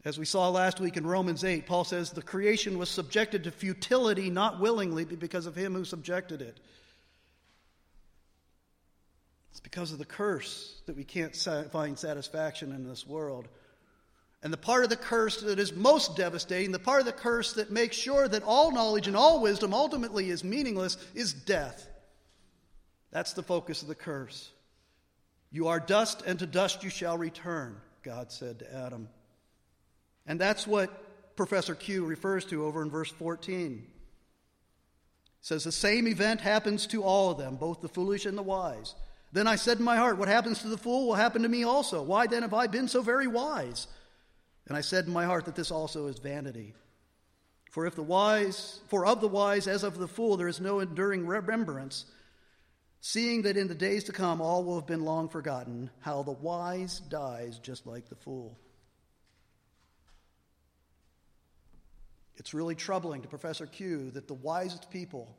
As 0.04 0.18
we 0.18 0.26
saw 0.26 0.50
last 0.50 0.80
week 0.80 0.98
in 0.98 1.06
Romans 1.06 1.44
8, 1.44 1.68
Paul 1.68 1.84
says 1.84 2.10
the 2.10 2.24
creation 2.24 2.80
was 2.80 2.90
subjected 2.90 3.44
to 3.44 3.52
futility 3.52 4.32
not 4.32 4.60
willingly, 4.60 5.06
but 5.06 5.20
because 5.20 5.46
of 5.46 5.56
him 5.56 5.76
who 5.76 5.86
subjected 5.86 6.42
it. 6.42 6.60
It's 9.52 9.60
because 9.60 9.92
of 9.92 10.00
the 10.00 10.06
curse 10.06 10.82
that 10.88 10.96
we 10.96 11.04
can't 11.04 11.36
find 11.72 12.00
satisfaction 12.00 12.72
in 12.72 12.88
this 12.88 13.06
world. 13.06 13.48
And 14.42 14.52
the 14.52 14.58
part 14.58 14.84
of 14.84 14.90
the 14.90 14.96
curse 14.96 15.42
that 15.42 15.60
is 15.60 15.74
most 15.74 16.16
devastating, 16.16 16.72
the 16.72 16.80
part 16.80 17.02
of 17.02 17.06
the 17.06 17.12
curse 17.12 17.54
that 17.54 17.70
makes 17.70 17.96
sure 17.96 18.28
that 18.28 18.42
all 18.42 18.72
knowledge 18.72 19.06
and 19.08 19.16
all 19.16 19.40
wisdom 19.40 19.72
ultimately 19.72 20.32
is 20.32 20.44
meaningless, 20.44 20.98
is 21.14 21.32
death. 21.32 21.88
That's 23.12 23.34
the 23.34 23.44
focus 23.44 23.84
of 23.84 23.88
the 23.88 23.94
curse. 23.94 24.50
You 25.52 25.68
are 25.68 25.80
dust, 25.80 26.24
and 26.26 26.40
to 26.40 26.48
dust 26.48 26.84
you 26.84 26.90
shall 26.90 27.20
return, 27.20 27.76
God 28.02 28.32
said 28.32 28.60
to 28.60 28.74
Adam. 28.74 29.10
And 30.26 30.40
that's 30.40 30.68
what 30.68 31.36
Professor 31.36 31.76
Q 31.76 32.06
refers 32.06 32.46
to 32.46 32.66
over 32.66 32.82
in 32.82 32.90
verse 32.90 33.10
14. 33.12 33.84
It 33.84 35.46
says, 35.46 35.64
The 35.64 35.72
same 35.72 36.08
event 36.08 36.42
happens 36.42 36.88
to 36.88 37.04
all 37.04 37.32
of 37.32 37.38
them, 37.38 37.56
both 37.56 37.82
the 37.82 37.90
foolish 37.90 38.26
and 38.26 38.38
the 38.38 38.44
wise. 38.44 38.96
Then 39.34 39.48
I 39.48 39.56
said 39.56 39.80
in 39.80 39.86
my 39.86 39.98
heart, 39.98 40.18
What 40.18 40.28
happens 40.28 40.62
to 40.62 40.68
the 40.68 40.78
fool 40.78 41.08
will 41.08 41.16
happen 41.16 41.44
to 41.44 41.50
me 41.50 41.64
also. 41.64 42.04
Why 42.04 42.28
then 42.28 42.44
have 42.44 42.54
I 42.54 42.68
been 42.68 42.88
so 42.88 43.02
very 43.02 43.28
wise? 43.28 43.88
And 44.68 44.78
I 44.78 44.82
said 44.82 45.06
in 45.06 45.14
my 45.14 45.26
heart 45.26 45.46
that 45.46 45.56
this 45.56 45.72
also 45.72 46.08
is 46.08 46.20
vanity. 46.20 46.74
For 47.72 47.86
if 47.86 47.96
the 47.96 48.04
wise, 48.04 48.82
for 48.90 49.06
of 49.06 49.22
the 49.22 49.28
wise 49.30 49.68
as 49.68 49.84
of 49.84 49.98
the 49.98 50.08
fool 50.08 50.38
there 50.38 50.50
is 50.50 50.60
no 50.60 50.82
enduring 50.82 51.26
remembrance, 51.26 52.06
seeing 53.00 53.44
that 53.44 53.58
in 53.58 53.68
the 53.68 53.76
days 53.76 54.04
to 54.04 54.12
come 54.12 54.42
all 54.42 54.64
will 54.64 54.76
have 54.76 54.88
been 54.88 55.06
long 55.06 55.30
forgotten, 55.30 55.90
how 56.02 56.22
the 56.22 56.32
wise 56.32 57.00
dies 57.00 57.58
just 57.60 57.88
like 57.88 58.10
the 58.10 58.16
fool. 58.16 58.60
It's 62.38 62.54
really 62.54 62.76
troubling 62.76 63.22
to 63.22 63.28
Professor 63.28 63.65
Q 63.65 64.12
that 64.12 64.28
the 64.28 64.34
wisest 64.34 64.89
people 64.89 65.38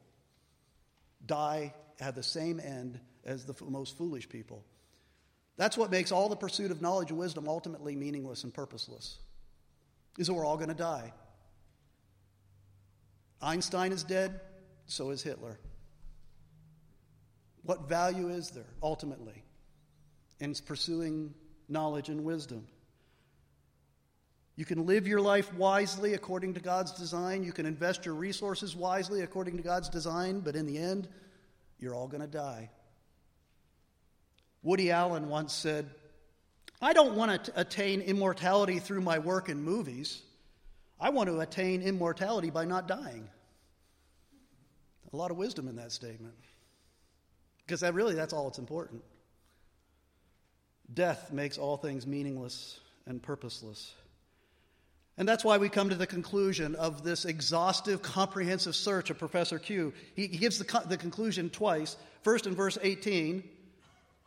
die, 1.25 1.75
have 2.01 2.15
the 2.15 2.23
same 2.23 2.61
end 2.61 3.01
as 3.25 3.45
the 3.45 3.55
most 3.65 3.97
foolish 3.97 4.29
people. 4.29 4.65
That's 5.57 5.77
what 5.77 5.91
makes 5.91 6.13
all 6.13 6.29
the 6.29 6.37
pursuit 6.37 6.71
of 6.71 6.83
knowledge 6.83 7.11
and 7.11 7.19
wisdom 7.19 7.49
ultimately 7.49 7.95
meaningless 7.95 8.45
and 8.45 8.53
purposeless, 8.53 9.19
is 10.19 10.27
that 10.27 10.35
we're 10.35 10.47
all 10.47 10.57
going 10.57 10.69
to 10.69 10.75
die. 10.75 11.13
Einstein 13.41 13.93
is 13.93 14.05
dead, 14.05 14.41
so 14.87 15.11
is 15.11 15.23
Hitler. 15.23 15.59
What 17.65 17.89
value 17.89 18.29
is 18.29 18.51
there, 18.51 18.67
ultimately, 18.83 19.45
in 20.41 20.55
pursuing 20.67 21.35
knowledge 21.69 22.09
and 22.09 22.25
wisdom? 22.25 22.67
You 24.63 24.67
can 24.67 24.87
live 24.87 25.09
your 25.09 25.21
life 25.21 25.53
wisely 25.55 26.15
according 26.15 26.55
to 26.55 26.61
God's 26.61 26.93
design. 26.93 27.43
You 27.43 27.51
can 27.51 27.67
invest 27.67 28.07
your 28.07 28.15
resources 28.15 28.77
wisely 28.77 29.23
according 29.23 29.57
to 29.57 29.63
God's 29.65 29.89
design, 29.89 30.39
but 30.39 30.55
in 30.55 30.67
the 30.67 30.79
end, 30.79 31.09
you're 31.81 31.97
all 31.97 32.07
going 32.07 32.21
to 32.21 32.29
die. 32.29 32.71
Woody 34.63 34.93
Allen 34.93 35.29
once 35.29 35.53
said, 35.53 35.91
I 36.81 36.93
don't 36.93 37.17
want 37.17 37.47
to 37.47 37.61
attain 37.61 38.03
immortality 38.03 38.79
through 38.79 39.01
my 39.01 39.19
work 39.19 39.49
in 39.49 39.61
movies. 39.61 40.23
I 41.01 41.11
want 41.11 41.29
to 41.29 41.41
attain 41.41 41.83
immortality 41.83 42.51
by 42.51 42.65
not 42.65 42.87
dying. 42.87 43.29
A 45.13 45.17
lot 45.17 45.33
of 45.33 45.37
wisdom 45.37 45.67
in 45.67 45.75
that 45.75 45.91
statement. 45.91 46.35
Because 47.67 47.81
that 47.81 47.95
really, 47.95 48.15
that's 48.15 48.33
all 48.33 48.45
that's 48.45 48.61
important. 48.61 49.03
Death 50.95 51.33
makes 51.33 51.59
all 51.59 51.77
things 51.77 52.07
meaningless 52.07 52.79
and 53.07 53.21
purposeless. 53.21 53.93
And 55.19 55.29
that's 55.29 55.45
why 55.45 55.59
we 55.59 55.69
come 55.69 55.91
to 55.91 55.95
the 55.95 56.07
conclusion 56.07 56.75
of 56.77 57.05
this 57.05 57.25
exhaustive, 57.27 58.01
comprehensive 58.01 58.75
search 58.75 59.11
of 59.11 59.19
Professor 59.19 59.59
Q. 59.59 59.93
He, 60.15 60.27
gives 60.27 60.59
the, 60.59 60.83
the 60.87 60.97
conclusion 60.97 61.51
twice. 61.51 61.97
First, 62.23 62.47
in 62.47 62.55
verse 62.55 62.79
18, 62.81 63.43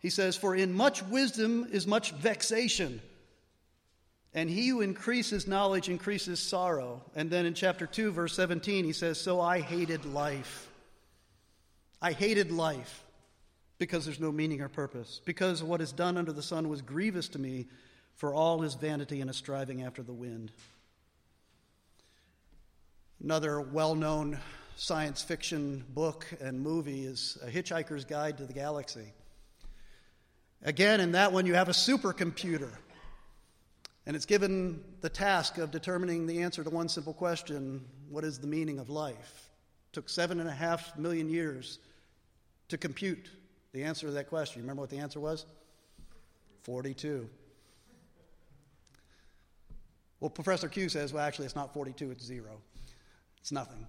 he 0.02 0.10
says, 0.12 0.36
For 0.36 0.56
in 0.56 0.74
much 0.74 1.02
wisdom 1.04 1.68
is 1.72 1.88
much 1.88 2.12
vexation, 2.12 3.02
and 4.36 4.50
he 4.50 4.68
who 4.68 4.82
increases 4.82 5.48
knowledge 5.48 5.90
increases 5.90 6.40
sorrow. 6.40 7.02
And 7.16 7.32
then 7.32 7.48
in 7.48 7.56
chapter 7.56 7.88
2, 7.88 8.12
verse 8.12 8.36
17, 8.36 8.86
he 8.86 8.94
says, 8.94 9.20
So 9.20 9.42
I 9.42 9.62
hated 9.62 10.06
life. 10.06 10.70
I 12.02 12.12
hated 12.12 12.52
life 12.52 13.04
because 13.80 14.06
there's 14.06 14.20
no 14.20 14.32
meaning 14.32 14.62
or 14.62 14.70
purpose, 14.70 15.20
because 15.26 15.64
what 15.64 15.82
is 15.82 15.92
done 15.92 16.18
under 16.18 16.32
the 16.32 16.44
sun 16.44 16.70
was 16.70 16.82
grievous 16.82 17.28
to 17.30 17.40
me 17.40 17.66
for 18.14 18.34
all 18.34 18.62
his 18.62 18.76
vanity 18.76 19.22
and 19.22 19.30
his 19.30 19.38
striving 19.38 19.82
after 19.82 20.04
the 20.04 20.14
wind. 20.14 20.52
Another 23.24 23.62
well 23.62 23.96
known 23.96 24.40
science 24.76 25.22
fiction 25.22 25.86
book 25.90 26.28
and 26.42 26.60
movie 26.60 27.06
is 27.06 27.38
A 27.42 27.48
Hitchhiker's 27.48 28.04
Guide 28.04 28.38
to 28.38 28.46
the 28.46 28.54
Galaxy. 28.54 29.14
Again, 30.64 31.00
in 31.00 31.14
that 31.14 31.32
one, 31.32 31.46
you 31.46 31.54
have 31.54 31.70
a 31.70 31.74
supercomputer, 31.74 32.72
and 34.06 34.16
it's 34.16 34.26
given 34.26 34.84
the 35.02 35.10
task 35.10 35.58
of 35.58 35.72
determining 35.72 36.28
the 36.28 36.42
answer 36.42 36.64
to 36.64 36.70
one 36.70 36.90
simple 36.90 37.14
question 37.14 37.86
what 38.10 38.24
is 38.24 38.40
the 38.40 38.48
meaning 38.48 38.80
of 38.80 38.90
life? 38.90 39.50
It 39.90 39.94
took 39.94 40.10
seven 40.10 40.40
and 40.40 40.50
a 40.50 40.54
half 40.54 40.98
million 40.98 41.30
years 41.30 41.80
to 42.70 42.78
compute 42.78 43.30
The 43.74 43.84
answer 43.84 44.08
to 44.08 44.14
that 44.14 44.28
question, 44.28 44.60
You 44.60 44.64
remember 44.64 44.82
what 44.82 44.90
the 44.90 45.00
answer 45.00 45.20
was? 45.20 45.46
42. 46.64 47.30
Well, 50.20 50.30
Professor 50.30 50.68
Q 50.68 50.90
says, 50.90 51.14
well, 51.14 51.24
actually, 51.24 51.46
it's 51.46 51.56
not 51.56 51.74
42, 51.74 52.12
it's 52.12 52.24
zero. 52.24 52.62
It's 53.46 53.52
nothing. 53.52 53.86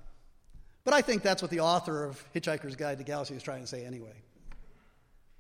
But 0.85 0.93
I 0.93 1.01
think 1.01 1.23
that's 1.23 1.41
what 1.41 1.51
the 1.51 1.61
author 1.61 2.05
of 2.05 2.23
Hitchhiker's 2.35 2.77
Guide 2.77 2.91
to 2.91 2.97
the 2.99 3.05
Galaxy 3.05 3.33
is 3.33 3.43
trying 3.43 3.63
to 3.63 3.67
say 3.67 3.87
anyway 3.87 4.13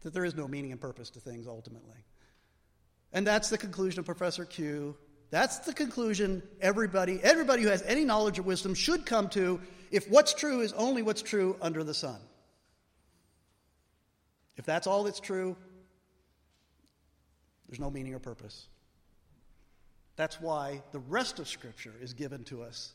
that 0.00 0.14
there 0.14 0.24
is 0.24 0.34
no 0.34 0.48
meaning 0.48 0.72
and 0.72 0.80
purpose 0.80 1.10
to 1.10 1.20
things 1.20 1.46
ultimately. 1.46 1.98
And 3.12 3.26
that's 3.26 3.50
the 3.50 3.58
conclusion 3.58 4.00
of 4.00 4.06
Professor 4.06 4.46
Q. 4.46 4.96
That's 5.28 5.58
the 5.58 5.74
conclusion 5.74 6.42
everybody, 6.62 7.20
everybody 7.22 7.62
who 7.62 7.68
has 7.68 7.82
any 7.82 8.06
knowledge 8.06 8.38
or 8.38 8.42
wisdom 8.42 8.72
should 8.72 9.04
come 9.04 9.28
to 9.30 9.60
if 9.90 10.08
what's 10.08 10.32
true 10.32 10.62
is 10.62 10.72
only 10.72 11.02
what's 11.02 11.20
true 11.20 11.58
under 11.60 11.84
the 11.84 11.92
sun. 11.92 12.18
If 14.56 14.64
that's 14.64 14.86
all 14.86 15.04
that's 15.04 15.20
true, 15.20 15.58
there's 17.68 17.80
no 17.80 17.90
meaning 17.90 18.14
or 18.14 18.18
purpose. 18.18 18.66
That's 20.16 20.40
why 20.40 20.82
the 20.92 21.00
rest 21.00 21.38
of 21.38 21.48
Scripture 21.48 21.92
is 22.00 22.14
given 22.14 22.44
to 22.44 22.62
us 22.62 22.94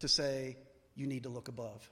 to 0.00 0.08
say 0.08 0.56
you 0.94 1.06
need 1.06 1.24
to 1.24 1.28
look 1.28 1.48
above. 1.48 1.88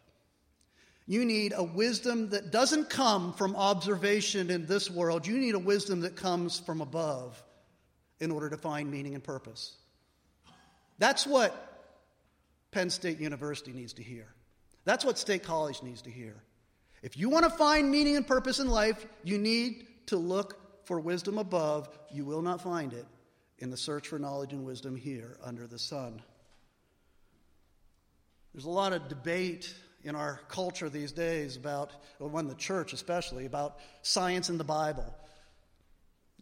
You 1.06 1.24
need 1.24 1.52
a 1.54 1.62
wisdom 1.62 2.30
that 2.30 2.50
doesn't 2.50 2.90
come 2.90 3.32
from 3.32 3.54
observation 3.54 4.50
in 4.50 4.66
this 4.66 4.90
world. 4.90 5.26
You 5.26 5.38
need 5.38 5.54
a 5.54 5.58
wisdom 5.58 6.00
that 6.00 6.16
comes 6.16 6.58
from 6.58 6.80
above 6.80 7.40
in 8.18 8.30
order 8.30 8.50
to 8.50 8.56
find 8.56 8.90
meaning 8.90 9.14
and 9.14 9.22
purpose. 9.22 9.76
That's 10.98 11.26
what 11.26 11.54
Penn 12.72 12.90
State 12.90 13.20
University 13.20 13.72
needs 13.72 13.92
to 13.94 14.02
hear. 14.02 14.26
That's 14.84 15.04
what 15.04 15.18
State 15.18 15.44
College 15.44 15.82
needs 15.82 16.02
to 16.02 16.10
hear. 16.10 16.34
If 17.02 17.16
you 17.16 17.28
want 17.28 17.44
to 17.44 17.50
find 17.50 17.90
meaning 17.90 18.16
and 18.16 18.26
purpose 18.26 18.58
in 18.58 18.68
life, 18.68 19.06
you 19.22 19.38
need 19.38 19.86
to 20.06 20.16
look 20.16 20.86
for 20.86 20.98
wisdom 20.98 21.38
above. 21.38 21.88
You 22.10 22.24
will 22.24 22.42
not 22.42 22.60
find 22.60 22.92
it 22.92 23.06
in 23.58 23.70
the 23.70 23.76
search 23.76 24.08
for 24.08 24.18
knowledge 24.18 24.52
and 24.52 24.64
wisdom 24.64 24.96
here 24.96 25.38
under 25.44 25.66
the 25.66 25.78
sun. 25.78 26.20
There's 28.56 28.64
a 28.64 28.70
lot 28.70 28.94
of 28.94 29.08
debate 29.08 29.74
in 30.02 30.16
our 30.16 30.40
culture 30.48 30.88
these 30.88 31.12
days 31.12 31.56
about, 31.56 31.92
or 32.18 32.40
in 32.40 32.48
the 32.48 32.54
church 32.54 32.94
especially, 32.94 33.44
about 33.44 33.76
science 34.00 34.48
and 34.48 34.58
the 34.58 34.64
Bible. 34.64 35.14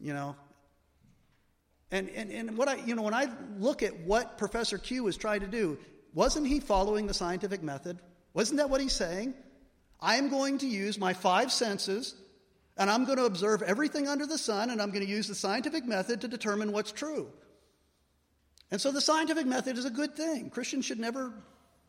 You 0.00 0.14
know, 0.14 0.37
and, 1.90 2.09
and, 2.11 2.31
and 2.31 2.57
what 2.57 2.68
I, 2.68 2.77
you 2.77 2.94
know, 2.94 3.03
when 3.03 3.14
I 3.14 3.27
look 3.59 3.83
at 3.83 3.98
what 3.98 4.38
Professor 4.38 4.79
Q 4.79 5.03
was 5.03 5.16
trying 5.16 5.40
to 5.40 5.48
do, 5.48 5.77
wasn't 6.12 6.46
he 6.46 6.61
following 6.61 7.09
the 7.09 7.14
scientific 7.14 7.64
method? 7.64 7.98
Wasn't 8.33 8.59
that 8.59 8.70
what 8.70 8.81
he's 8.81 8.92
saying? 8.92 9.35
I 10.00 10.14
am 10.14 10.29
going 10.29 10.59
to 10.59 10.68
use 10.68 10.96
my 10.96 11.14
five 11.14 11.50
senses 11.50 12.14
and 12.77 12.88
I'm 12.88 13.07
going 13.07 13.18
to 13.18 13.24
observe 13.24 13.61
everything 13.61 14.07
under 14.07 14.24
the 14.24 14.38
sun 14.38 14.70
and 14.70 14.81
I'm 14.81 14.90
going 14.90 15.05
to 15.05 15.11
use 15.11 15.27
the 15.27 15.35
scientific 15.35 15.85
method 15.85 16.20
to 16.20 16.29
determine 16.29 16.70
what's 16.70 16.92
true. 16.92 17.27
And 18.70 18.81
so 18.81 18.92
the 18.92 19.00
scientific 19.00 19.46
method 19.46 19.77
is 19.79 19.85
a 19.85 19.90
good 19.90 20.14
thing. 20.14 20.50
Christians 20.50 20.85
should 20.85 21.00
never 21.00 21.33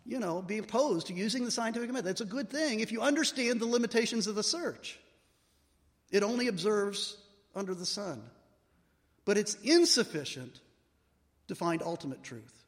you 0.06 0.20
know, 0.20 0.42
be 0.42 0.60
opposed 0.60 1.08
to 1.08 1.14
using 1.14 1.46
the 1.46 1.52
scientific 1.52 1.92
method. 1.92 2.10
It's 2.10 2.22
a 2.22 2.26
good 2.26 2.50
thing 2.50 2.80
if 2.80 2.92
you 2.92 3.02
understand 3.02 3.60
the 3.60 3.66
limitations 3.66 4.28
of 4.28 4.36
the 4.36 4.44
search. 4.44 5.00
It 6.12 6.22
only 6.24 6.48
observes 6.48 7.18
under 7.56 7.74
the 7.74 7.86
sun. 7.86 8.22
But 9.26 9.38
it's 9.38 9.56
insufficient 9.64 10.62
to 11.48 11.56
find 11.56 11.82
ultimate 11.82 12.24
truth 12.24 12.64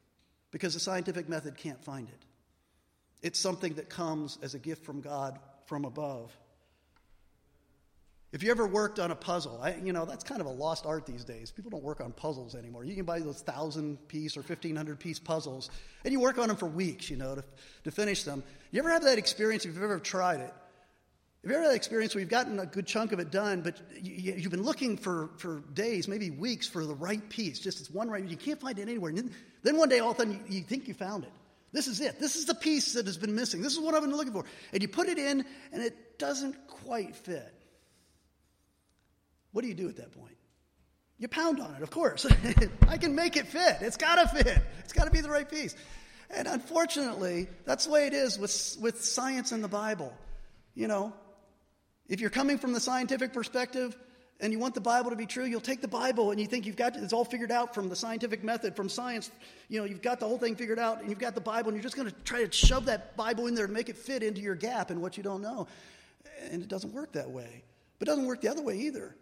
because 0.50 0.74
the 0.74 0.80
scientific 0.80 1.28
method 1.28 1.56
can't 1.56 1.82
find 1.84 2.08
it. 2.08 2.24
It's 3.22 3.38
something 3.38 3.74
that 3.74 3.88
comes 3.88 4.38
as 4.42 4.54
a 4.54 4.58
gift 4.58 4.84
from 4.84 5.00
God 5.00 5.38
from 5.66 5.84
above. 5.84 6.36
If 8.30 8.42
you 8.42 8.50
ever 8.50 8.66
worked 8.66 8.98
on 8.98 9.10
a 9.10 9.14
puzzle, 9.14 9.58
I, 9.62 9.76
you 9.82 9.94
know, 9.94 10.04
that's 10.04 10.22
kind 10.22 10.42
of 10.42 10.46
a 10.46 10.50
lost 10.50 10.84
art 10.84 11.06
these 11.06 11.24
days. 11.24 11.50
People 11.50 11.70
don't 11.70 11.82
work 11.82 12.02
on 12.02 12.12
puzzles 12.12 12.54
anymore. 12.54 12.84
You 12.84 12.94
can 12.94 13.06
buy 13.06 13.20
those 13.20 13.40
thousand 13.40 14.06
piece 14.06 14.36
or 14.36 14.40
1500 14.40 15.00
piece 15.00 15.18
puzzles, 15.18 15.70
and 16.04 16.12
you 16.12 16.20
work 16.20 16.36
on 16.36 16.48
them 16.48 16.56
for 16.58 16.66
weeks, 16.66 17.08
you 17.08 17.16
know, 17.16 17.36
to, 17.36 17.44
to 17.84 17.90
finish 17.90 18.24
them. 18.24 18.42
You 18.70 18.80
ever 18.80 18.90
have 18.90 19.04
that 19.04 19.16
experience 19.16 19.64
if 19.64 19.72
you've 19.72 19.82
ever 19.82 19.98
tried 19.98 20.40
it? 20.40 20.52
Have 21.42 21.50
you 21.50 21.56
ever 21.56 21.62
had 21.62 21.70
that 21.72 21.76
experience 21.76 22.14
where 22.14 22.20
you've 22.20 22.28
gotten 22.28 22.58
a 22.58 22.66
good 22.66 22.86
chunk 22.86 23.12
of 23.12 23.18
it 23.18 23.30
done, 23.30 23.62
but 23.62 23.80
you, 24.02 24.34
have 24.34 24.50
been 24.50 24.62
looking 24.62 24.98
for, 24.98 25.30
for 25.38 25.60
days, 25.72 26.06
maybe 26.06 26.30
weeks, 26.30 26.66
for 26.66 26.84
the 26.84 26.94
right 26.94 27.26
piece, 27.30 27.58
just 27.58 27.78
this 27.78 27.90
one 27.90 28.10
right, 28.10 28.22
you 28.24 28.36
can't 28.36 28.60
find 28.60 28.78
it 28.78 28.82
anywhere. 28.82 29.10
And 29.10 29.30
then 29.62 29.78
one 29.78 29.88
day, 29.88 30.00
all 30.00 30.10
of 30.10 30.16
a 30.16 30.18
sudden, 30.18 30.44
you, 30.48 30.58
you 30.58 30.62
think 30.62 30.86
you 30.86 30.92
found 30.92 31.24
it. 31.24 31.32
This 31.72 31.86
is 31.86 32.00
it. 32.00 32.18
This 32.20 32.36
is 32.36 32.44
the 32.44 32.54
piece 32.54 32.92
that 32.94 33.06
has 33.06 33.16
been 33.16 33.34
missing. 33.34 33.62
This 33.62 33.72
is 33.72 33.80
what 33.80 33.94
I've 33.94 34.02
been 34.02 34.14
looking 34.14 34.32
for. 34.32 34.44
And 34.72 34.82
you 34.82 34.88
put 34.88 35.08
it 35.08 35.16
in, 35.16 35.44
and 35.72 35.82
it 35.82 36.18
doesn't 36.18 36.56
quite 36.66 37.14
fit. 37.14 37.54
What 39.52 39.62
do 39.62 39.68
you 39.68 39.74
do 39.74 39.88
at 39.88 39.96
that 39.96 40.12
point? 40.12 40.36
You 41.18 41.26
pound 41.26 41.60
on 41.60 41.74
it, 41.74 41.82
of 41.82 41.90
course. 41.90 42.26
I 42.88 42.96
can 42.96 43.14
make 43.14 43.36
it 43.36 43.46
fit. 43.46 43.78
It's 43.80 43.96
got 43.96 44.16
to 44.16 44.42
fit. 44.42 44.62
It's 44.80 44.92
got 44.92 45.04
to 45.04 45.10
be 45.10 45.20
the 45.20 45.30
right 45.30 45.48
piece. 45.48 45.74
And 46.30 46.46
unfortunately, 46.46 47.48
that's 47.64 47.86
the 47.86 47.90
way 47.90 48.06
it 48.06 48.12
is 48.12 48.38
with, 48.38 48.76
with 48.80 49.04
science 49.04 49.50
and 49.50 49.64
the 49.64 49.68
Bible. 49.68 50.12
You 50.74 50.86
know, 50.86 51.12
if 52.08 52.20
you're 52.20 52.30
coming 52.30 52.58
from 52.58 52.72
the 52.72 52.80
scientific 52.80 53.32
perspective 53.32 53.96
and 54.40 54.52
you 54.52 54.60
want 54.60 54.74
the 54.74 54.80
Bible 54.80 55.10
to 55.10 55.16
be 55.16 55.26
true, 55.26 55.44
you'll 55.44 55.60
take 55.60 55.80
the 55.80 55.88
Bible 55.88 56.30
and 56.30 56.38
you 56.38 56.46
think 56.46 56.66
you've 56.66 56.76
got 56.76 56.96
it's 56.96 57.12
all 57.12 57.24
figured 57.24 57.50
out 57.50 57.74
from 57.74 57.88
the 57.88 57.96
scientific 57.96 58.44
method, 58.44 58.76
from 58.76 58.88
science. 58.88 59.30
You 59.68 59.80
know, 59.80 59.86
you've 59.86 60.02
got 60.02 60.20
the 60.20 60.28
whole 60.28 60.38
thing 60.38 60.54
figured 60.54 60.78
out 60.78 61.00
and 61.00 61.08
you've 61.08 61.18
got 61.18 61.34
the 61.34 61.40
Bible 61.40 61.70
and 61.70 61.76
you're 61.76 61.82
just 61.82 61.96
going 61.96 62.08
to 62.08 62.14
try 62.22 62.44
to 62.44 62.52
shove 62.52 62.84
that 62.84 63.16
Bible 63.16 63.48
in 63.48 63.54
there 63.54 63.66
to 63.66 63.72
make 63.72 63.88
it 63.88 63.96
fit 63.96 64.22
into 64.22 64.40
your 64.40 64.54
gap 64.54 64.90
and 64.90 65.02
what 65.02 65.16
you 65.16 65.24
don't 65.24 65.42
know. 65.42 65.66
And 66.50 66.62
it 66.62 66.68
doesn't 66.68 66.92
work 66.92 67.12
that 67.12 67.30
way. 67.30 67.64
But 67.98 68.06
it 68.06 68.12
doesn't 68.12 68.26
work 68.26 68.42
the 68.42 68.48
other 68.48 68.62
way 68.62 68.78
either. 68.78 69.16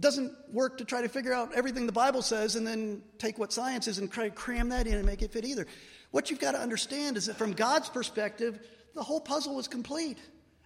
Doesn't 0.00 0.32
work 0.50 0.78
to 0.78 0.84
try 0.84 1.02
to 1.02 1.08
figure 1.08 1.32
out 1.32 1.52
everything 1.54 1.86
the 1.86 1.92
Bible 1.92 2.22
says 2.22 2.56
and 2.56 2.66
then 2.66 3.02
take 3.18 3.38
what 3.38 3.52
science 3.52 3.86
is 3.86 3.98
and 3.98 4.10
try 4.10 4.28
to 4.28 4.34
cram 4.34 4.70
that 4.70 4.86
in 4.86 4.94
and 4.94 5.04
make 5.04 5.20
it 5.20 5.32
fit 5.32 5.44
either. 5.44 5.66
What 6.10 6.30
you've 6.30 6.40
got 6.40 6.52
to 6.52 6.60
understand 6.60 7.16
is 7.16 7.26
that 7.26 7.36
from 7.36 7.52
God's 7.52 7.90
perspective, 7.90 8.58
the 8.94 9.02
whole 9.02 9.20
puzzle 9.20 9.58
is 9.58 9.68
complete 9.68 10.18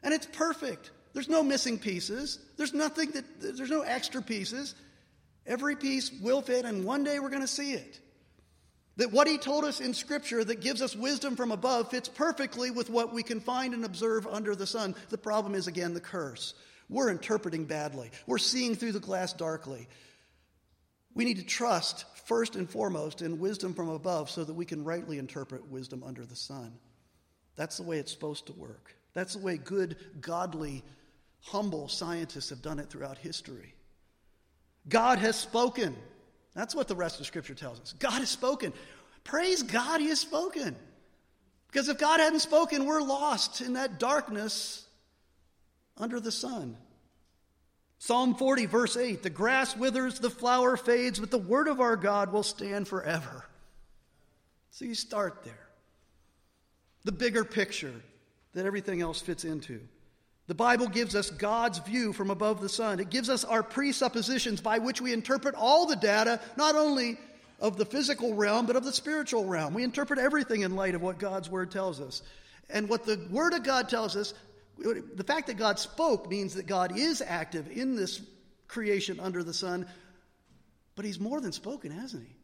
and 0.03 0.15
it's 0.15 0.27
perfect. 0.27 0.93
There's 1.13 1.29
no 1.29 1.43
missing 1.43 1.79
pieces. 1.79 2.39
There's 2.57 2.73
nothing 2.73 3.11
that 3.11 3.25
there's 3.41 3.71
no 3.71 3.83
extra 3.83 4.23
pieces. 4.23 4.75
Every 5.47 5.77
piece 5.77 6.13
will 6.23 6.41
fit 6.41 6.65
and 6.65 6.85
one 6.85 7.03
day 7.03 7.19
we're 7.19 7.29
going 7.31 7.43
to 7.43 7.49
see 7.49 7.73
it. 7.73 8.01
That 8.97 9.11
what 9.11 9.27
he 9.27 9.39
told 9.39 9.65
us 9.65 9.81
in 9.81 9.93
Scripture 9.93 10.45
that 10.45 10.61
gives 10.61 10.81
us 10.81 10.95
wisdom 10.95 11.35
from 11.35 11.51
above 11.51 11.91
fits 11.91 12.09
perfectly 12.09 12.71
with 12.71 12.89
what 12.89 13.13
we 13.13 13.25
can 13.25 13.41
find 13.41 13.75
and 13.75 13.85
observe 13.85 14.27
under 14.29 14.55
the 14.55 14.67
sun. 14.67 14.95
The 15.09 15.19
problem 15.19 15.57
is, 15.57 15.67
again, 15.67 15.95
the 15.95 16.01
curse. 16.01 16.55
We're 16.95 17.11
interpreting 17.11 17.65
badly, 17.65 18.13
we're 18.25 18.39
seeing 18.39 18.77
through 18.77 18.93
the 18.93 19.01
glass 19.01 19.33
darkly. 19.33 19.89
We 21.13 21.25
need 21.25 21.39
to 21.39 21.45
trust, 21.45 22.05
first 22.27 22.55
and 22.55 22.71
foremost, 22.71 23.21
in 23.21 23.41
wisdom 23.41 23.75
from 23.75 23.89
above 23.89 24.31
so 24.31 24.45
that 24.45 24.55
we 24.55 24.65
can 24.65 24.85
rightly 24.85 25.19
interpret 25.19 25.69
wisdom 25.69 26.05
under 26.05 26.25
the 26.25 26.37
sun. 26.37 26.73
That's 27.57 27.79
the 27.79 27.83
way 27.83 27.99
it's 27.99 28.13
supposed 28.13 28.47
to 28.47 28.53
work. 28.53 28.95
That's 29.13 29.35
the 29.35 29.41
way 29.41 29.57
good, 29.57 29.97
godly, 30.21 30.85
humble 31.41 31.89
scientists 31.89 32.51
have 32.51 32.63
done 32.63 32.79
it 32.79 32.91
throughout 32.91 33.19
history. 33.19 33.75
God 34.89 35.19
has 35.19 35.37
spoken. 35.37 35.97
That's 36.55 36.77
what 36.77 36.87
the 36.87 36.97
rest 36.97 37.19
of 37.19 37.27
Scripture 37.27 37.55
tells 37.55 37.81
us. 37.81 37.93
God 37.99 38.21
has 38.21 38.31
spoken. 38.31 38.73
Praise 39.25 39.65
God, 39.65 40.01
He 40.01 40.11
has 40.11 40.21
spoken. 40.21 40.77
Because 41.69 41.89
if 41.89 41.99
God 41.99 42.21
hadn't 42.21 42.41
spoken, 42.41 42.87
we're 42.87 43.03
lost 43.03 43.61
in 43.63 43.73
that 43.73 43.99
darkness 43.99 44.87
under 45.97 46.21
the 46.21 46.33
sun. 46.33 46.77
Psalm 48.05 48.35
40, 48.35 48.67
verse 48.67 48.99
8 48.99 49.23
The 49.23 49.31
grass 49.31 49.75
withers, 49.75 50.19
the 50.19 50.29
flower 50.29 50.77
fades, 50.77 51.19
but 51.19 51.31
the 51.31 51.39
word 51.39 51.69
of 51.69 51.81
our 51.81 51.97
God 51.97 52.35
will 52.35 52.43
stand 52.43 52.87
forever. 52.87 53.47
So 54.73 54.85
you 54.85 54.95
start 54.95 55.43
there. 55.43 55.67
The 57.05 57.13
bigger 57.13 57.47
picture 57.47 57.95
that 58.53 58.67
everything 58.67 59.01
else 59.01 59.23
fits 59.23 59.47
into. 59.47 59.81
The 60.49 60.55
Bible 60.55 60.87
gives 60.87 61.17
us 61.17 61.31
God's 61.31 61.79
view 61.79 62.13
from 62.13 62.29
above 62.29 62.61
the 62.61 62.69
sun. 62.69 63.01
It 63.01 63.09
gives 63.09 63.31
us 63.31 63.43
our 63.43 63.63
presuppositions 63.63 64.61
by 64.61 64.81
which 64.81 65.01
we 65.01 65.15
interpret 65.15 65.55
all 65.55 65.87
the 65.87 65.97
data, 65.97 66.43
not 66.59 66.75
only 66.75 67.17
of 67.59 67.79
the 67.79 67.87
physical 67.87 68.35
realm, 68.35 68.67
but 68.67 68.77
of 68.77 68.85
the 68.85 68.93
spiritual 68.93 69.47
realm. 69.47 69.73
We 69.73 69.83
interpret 69.83 70.19
everything 70.19 70.61
in 70.61 70.77
light 70.77 70.95
of 70.95 71.01
what 71.01 71.19
God's 71.19 71.49
Word 71.49 71.71
tells 71.71 72.03
us. 72.03 72.21
And 72.69 72.87
what 72.87 73.07
the 73.07 73.27
Word 73.31 73.55
of 73.55 73.65
God 73.65 73.89
tells 73.89 74.15
us 74.15 74.35
the 74.79 75.25
fact 75.25 75.47
that 75.47 75.57
God 75.57 75.79
spoke 75.79 76.29
means 76.29 76.55
that 76.55 76.67
God 76.67 76.97
is 76.97 77.23
active 77.23 77.69
in 77.71 77.97
this 77.97 78.21
creation 78.69 79.21
under 79.21 79.43
the 79.43 79.55
sun, 79.55 79.87
but 80.97 81.05
He's 81.05 81.21
more 81.21 81.41
than 81.41 81.53
spoken, 81.53 81.93
hasn't 81.93 82.25
He? 82.25 82.35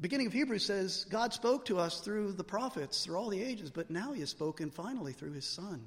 Beginning 0.00 0.26
of 0.26 0.32
Hebrews 0.32 0.64
says 0.64 1.06
God 1.08 1.32
spoke 1.32 1.64
to 1.66 1.78
us 1.78 2.00
through 2.00 2.32
the 2.32 2.44
prophets 2.44 3.04
through 3.04 3.16
all 3.16 3.30
the 3.30 3.42
ages, 3.42 3.70
but 3.70 3.90
now 3.90 4.12
He 4.12 4.20
has 4.20 4.30
spoken 4.30 4.70
finally 4.70 5.12
through 5.12 5.32
His 5.32 5.46
Son. 5.46 5.86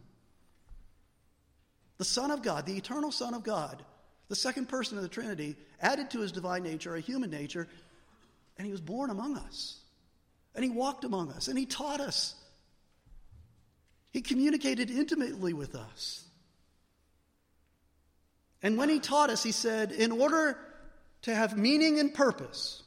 The 1.98 2.06
Son 2.06 2.32
of 2.32 2.42
God, 2.42 2.66
the 2.66 2.78
eternal 2.78 3.12
Son 3.12 3.34
of 3.34 3.44
God, 3.44 3.84
the 4.28 4.36
second 4.36 4.68
person 4.68 4.98
of 4.98 5.04
the 5.04 5.10
Trinity, 5.10 5.56
added 5.82 6.12
to 6.12 6.22
His 6.22 6.32
divine 6.32 6.64
nature 6.64 6.96
a 6.96 7.02
human 7.02 7.30
nature, 7.30 7.68
and 8.58 8.66
He 8.66 8.72
was 8.72 8.82
born 8.82 9.10
among 9.10 9.38
us. 9.38 9.80
And 10.56 10.64
He 10.64 10.72
walked 10.72 11.04
among 11.04 11.32
us, 11.32 11.48
and 11.48 11.58
He 11.58 11.66
taught 11.66 12.02
us 12.02 12.36
he 14.12 14.22
communicated 14.22 14.90
intimately 14.90 15.54
with 15.54 15.76
us. 15.76 16.26
And 18.62 18.78
when 18.78 18.90
he 18.90 19.00
taught 19.00 19.30
us, 19.30 19.44
he 19.44 19.52
said, 19.52 19.92
in 19.92 20.12
order 20.12 20.58
to 21.24 21.34
have 21.34 21.58
meaning 21.58 22.00
and 22.00 22.14
purpose, 22.14 22.84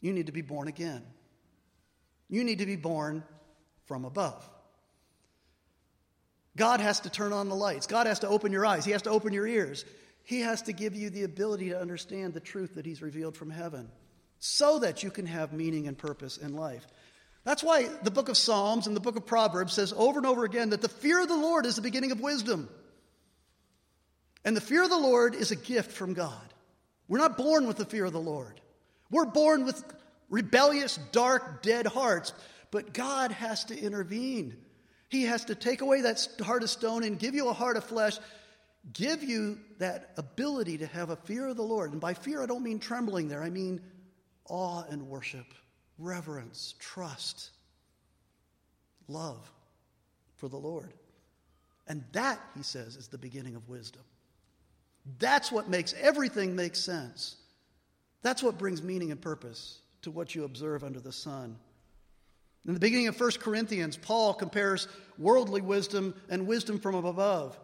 you 0.00 0.12
need 0.12 0.26
to 0.26 0.32
be 0.32 0.42
born 0.42 0.68
again. 0.68 1.02
You 2.28 2.44
need 2.44 2.58
to 2.58 2.66
be 2.66 2.76
born 2.76 3.24
from 3.86 4.04
above. 4.04 4.48
God 6.56 6.80
has 6.80 7.00
to 7.00 7.10
turn 7.10 7.32
on 7.32 7.48
the 7.48 7.54
lights. 7.54 7.86
God 7.86 8.06
has 8.06 8.20
to 8.20 8.28
open 8.28 8.52
your 8.52 8.66
eyes. 8.66 8.84
He 8.84 8.92
has 8.92 9.02
to 9.02 9.10
open 9.10 9.32
your 9.32 9.46
ears. 9.46 9.84
He 10.24 10.40
has 10.40 10.62
to 10.62 10.72
give 10.72 10.94
you 10.94 11.10
the 11.10 11.24
ability 11.24 11.70
to 11.70 11.80
understand 11.80 12.34
the 12.34 12.40
truth 12.40 12.74
that 12.74 12.86
He's 12.86 13.02
revealed 13.02 13.36
from 13.36 13.50
heaven 13.50 13.90
so 14.38 14.78
that 14.78 15.02
you 15.02 15.10
can 15.10 15.26
have 15.26 15.52
meaning 15.52 15.88
and 15.88 15.96
purpose 15.96 16.36
in 16.36 16.54
life. 16.54 16.86
That's 17.44 17.62
why 17.62 17.88
the 18.02 18.10
book 18.10 18.28
of 18.28 18.36
Psalms 18.36 18.86
and 18.86 18.94
the 18.94 19.00
book 19.00 19.16
of 19.16 19.26
Proverbs 19.26 19.72
says 19.72 19.94
over 19.96 20.18
and 20.18 20.26
over 20.26 20.44
again 20.44 20.70
that 20.70 20.82
the 20.82 20.88
fear 20.88 21.22
of 21.22 21.28
the 21.28 21.36
Lord 21.36 21.66
is 21.66 21.76
the 21.76 21.82
beginning 21.82 22.12
of 22.12 22.20
wisdom. 22.20 22.68
And 24.44 24.56
the 24.56 24.60
fear 24.60 24.82
of 24.82 24.90
the 24.90 24.98
Lord 24.98 25.34
is 25.34 25.50
a 25.50 25.56
gift 25.56 25.92
from 25.92 26.14
God. 26.14 26.54
We're 27.08 27.18
not 27.18 27.36
born 27.36 27.66
with 27.66 27.76
the 27.76 27.84
fear 27.84 28.04
of 28.04 28.12
the 28.12 28.20
Lord. 28.20 28.60
We're 29.10 29.24
born 29.24 29.64
with 29.64 29.82
rebellious, 30.28 30.98
dark, 31.12 31.62
dead 31.62 31.86
hearts. 31.86 32.32
But 32.70 32.94
God 32.94 33.32
has 33.32 33.64
to 33.66 33.78
intervene. 33.78 34.56
He 35.08 35.24
has 35.24 35.46
to 35.46 35.54
take 35.54 35.80
away 35.80 36.02
that 36.02 36.26
heart 36.40 36.62
of 36.62 36.70
stone 36.70 37.02
and 37.02 37.18
give 37.18 37.34
you 37.34 37.48
a 37.48 37.52
heart 37.52 37.76
of 37.76 37.84
flesh, 37.84 38.16
give 38.92 39.24
you 39.24 39.58
that 39.78 40.12
ability 40.16 40.78
to 40.78 40.86
have 40.86 41.10
a 41.10 41.16
fear 41.16 41.48
of 41.48 41.56
the 41.56 41.62
Lord. 41.62 41.90
And 41.92 42.00
by 42.00 42.14
fear, 42.14 42.42
I 42.42 42.46
don't 42.46 42.62
mean 42.62 42.78
trembling 42.78 43.28
there, 43.28 43.42
I 43.42 43.50
mean 43.50 43.80
awe 44.48 44.84
and 44.88 45.08
worship, 45.08 45.46
reverence, 46.00 46.74
trust, 46.78 47.50
love 49.08 49.50
for 50.36 50.48
the 50.48 50.56
Lord. 50.56 50.92
And 51.86 52.04
that, 52.12 52.40
he 52.56 52.62
says, 52.62 52.96
is 52.96 53.08
the 53.08 53.18
beginning 53.18 53.56
of 53.56 53.68
wisdom. 53.68 54.02
That's 55.18 55.50
what 55.50 55.68
makes 55.68 55.94
everything 56.00 56.54
make 56.54 56.76
sense. 56.76 57.36
That's 58.22 58.42
what 58.42 58.58
brings 58.58 58.82
meaning 58.82 59.10
and 59.10 59.20
purpose 59.20 59.78
to 60.02 60.10
what 60.10 60.34
you 60.34 60.44
observe 60.44 60.84
under 60.84 61.00
the 61.00 61.12
sun. 61.12 61.56
In 62.66 62.74
the 62.74 62.80
beginning 62.80 63.08
of 63.08 63.18
1 63.18 63.30
Corinthians, 63.40 63.96
Paul 63.96 64.34
compares 64.34 64.86
worldly 65.18 65.62
wisdom 65.62 66.14
and 66.28 66.46
wisdom 66.46 66.78
from 66.78 66.94
above. 66.94 67.58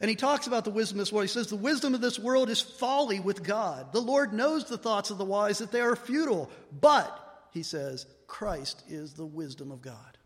And 0.00 0.08
he 0.08 0.16
talks 0.16 0.46
about 0.46 0.64
the 0.64 0.70
wisdom 0.70 0.98
of 0.98 1.02
this 1.02 1.12
world. 1.12 1.24
He 1.24 1.32
says, 1.32 1.48
The 1.48 1.56
wisdom 1.56 1.94
of 1.94 2.00
this 2.00 2.18
world 2.18 2.48
is 2.48 2.60
folly 2.60 3.20
with 3.20 3.42
God. 3.42 3.92
The 3.92 4.00
Lord 4.00 4.32
knows 4.32 4.64
the 4.64 4.78
thoughts 4.78 5.10
of 5.10 5.18
the 5.18 5.24
wise, 5.24 5.58
that 5.58 5.72
they 5.72 5.80
are 5.80 5.96
futile. 5.96 6.50
But, 6.80 7.29
he 7.52 7.62
says, 7.62 8.06
Christ 8.26 8.82
is 8.88 9.14
the 9.14 9.26
wisdom 9.26 9.70
of 9.70 9.82
God. 9.82 10.18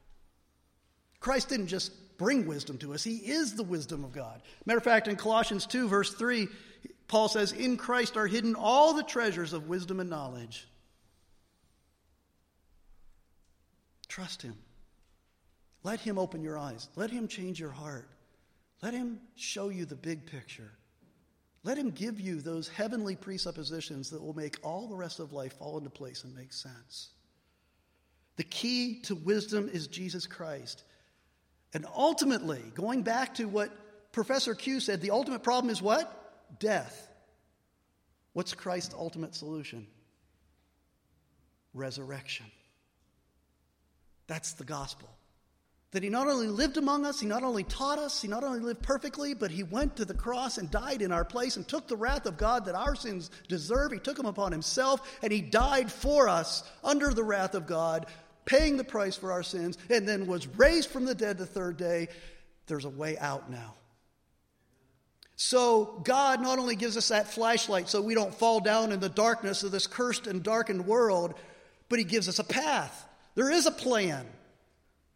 Christ 1.20 1.48
didn't 1.48 1.68
just 1.68 1.92
bring 2.18 2.46
wisdom 2.46 2.78
to 2.78 2.94
us, 2.94 3.02
he 3.02 3.16
is 3.16 3.54
the 3.54 3.62
wisdom 3.62 4.04
of 4.04 4.12
God. 4.12 4.42
Matter 4.66 4.78
of 4.78 4.84
fact, 4.84 5.08
in 5.08 5.16
Colossians 5.16 5.66
2, 5.66 5.88
verse 5.88 6.14
3, 6.14 6.48
Paul 7.08 7.28
says, 7.28 7.52
In 7.52 7.76
Christ 7.76 8.16
are 8.16 8.26
hidden 8.26 8.54
all 8.54 8.94
the 8.94 9.02
treasures 9.02 9.52
of 9.52 9.68
wisdom 9.68 10.00
and 10.00 10.10
knowledge. 10.10 10.66
Trust 14.08 14.42
Him. 14.42 14.56
Let 15.82 16.00
Him 16.00 16.18
open 16.18 16.42
your 16.42 16.58
eyes. 16.58 16.88
Let 16.96 17.10
Him 17.10 17.26
change 17.28 17.58
your 17.58 17.70
heart. 17.70 18.08
Let 18.82 18.94
Him 18.94 19.18
show 19.34 19.70
you 19.70 19.84
the 19.84 19.96
big 19.96 20.26
picture. 20.26 20.70
Let 21.62 21.78
Him 21.78 21.90
give 21.90 22.20
you 22.20 22.40
those 22.40 22.68
heavenly 22.68 23.16
presuppositions 23.16 24.10
that 24.10 24.22
will 24.22 24.34
make 24.34 24.58
all 24.62 24.87
the 24.87 24.96
rest 24.96 25.18
of 25.18 25.32
life 25.32 25.54
fall 25.54 25.78
into 25.78 25.90
place 25.90 26.24
and 26.24 26.34
make 26.34 26.52
sense. 26.52 27.13
The 28.37 28.44
key 28.44 29.01
to 29.03 29.14
wisdom 29.14 29.68
is 29.73 29.87
Jesus 29.87 30.27
Christ. 30.27 30.83
And 31.73 31.87
ultimately, 31.94 32.62
going 32.75 33.03
back 33.03 33.35
to 33.35 33.47
what 33.47 33.70
Professor 34.12 34.55
Q 34.55 34.81
said, 34.81 35.01
the 35.01 35.11
ultimate 35.11 35.42
problem 35.42 35.70
is 35.70 35.83
what? 35.83 36.59
Death. 36.61 37.09
What's 38.33 38.55
Christ's 38.55 38.94
ultimate 38.94 39.35
solution? 39.35 39.87
Resurrection. 41.73 42.47
That's 44.27 44.53
the 44.53 44.64
gospel. 44.64 45.09
That 45.92 46.03
he 46.03 46.09
not 46.09 46.27
only 46.27 46.49
lived 46.49 46.77
among 46.77 47.07
us, 47.07 47.20
he 47.20 47.27
not 47.27 47.44
only 47.44 47.62
taught 47.62 48.01
us, 48.01 48.20
he 48.20 48.27
not 48.27 48.42
only 48.42 48.59
lived 48.59 48.83
perfectly, 48.83 49.33
but 49.33 49.53
he 49.53 49.62
went 49.62 49.97
to 49.97 50.05
the 50.05 50.14
cross 50.14 50.59
and 50.59 50.68
died 50.68 51.03
in 51.03 51.12
our 51.12 51.25
place 51.25 51.57
and 51.57 51.66
took 51.66 51.87
the 51.87 51.97
wrath 51.97 52.27
of 52.27 52.37
God 52.37 52.64
that 52.64 52.75
our 52.75 52.97
sins 52.97 53.31
deserve. 53.47 53.92
He 53.92 54.01
took 54.01 54.16
them 54.16 54.27
upon 54.27 54.51
himself 54.51 55.18
and 55.23 55.33
he 55.33 55.40
died 55.40 55.92
for 55.92 56.29
us 56.29 56.68
under 56.83 57.11
the 57.11 57.23
wrath 57.23 57.55
of 57.55 57.68
God, 57.68 58.07
paying 58.44 58.76
the 58.76 58.85
price 58.85 59.16
for 59.16 59.33
our 59.33 59.42
sins, 59.42 59.78
and 59.90 60.09
then 60.09 60.26
was 60.26 60.46
raised 60.46 60.90
from 60.90 61.04
the 61.04 61.14
dead 61.14 61.38
the 61.38 61.46
third 61.46 61.76
day. 61.76 62.09
There's 62.66 62.85
a 62.85 62.90
way 62.90 63.18
out 63.18 63.50
now. 63.50 63.74
So, 65.37 66.00
God 66.04 66.40
not 66.40 66.59
only 66.59 66.76
gives 66.76 66.96
us 66.96 67.09
that 67.09 67.28
flashlight 67.28 67.88
so 67.88 68.00
we 68.00 68.14
don't 68.14 68.35
fall 68.35 68.61
down 68.61 68.92
in 68.92 69.00
the 69.00 69.09
darkness 69.09 69.64
of 69.64 69.72
this 69.72 69.87
cursed 69.87 70.26
and 70.26 70.42
darkened 70.42 70.87
world, 70.87 71.35
but 71.88 71.98
He 71.98 72.04
gives 72.04 72.28
us 72.28 72.38
a 72.38 72.44
path. 72.44 73.07
There 73.35 73.50
is 73.50 73.66
a 73.66 73.72
plan. 73.72 74.26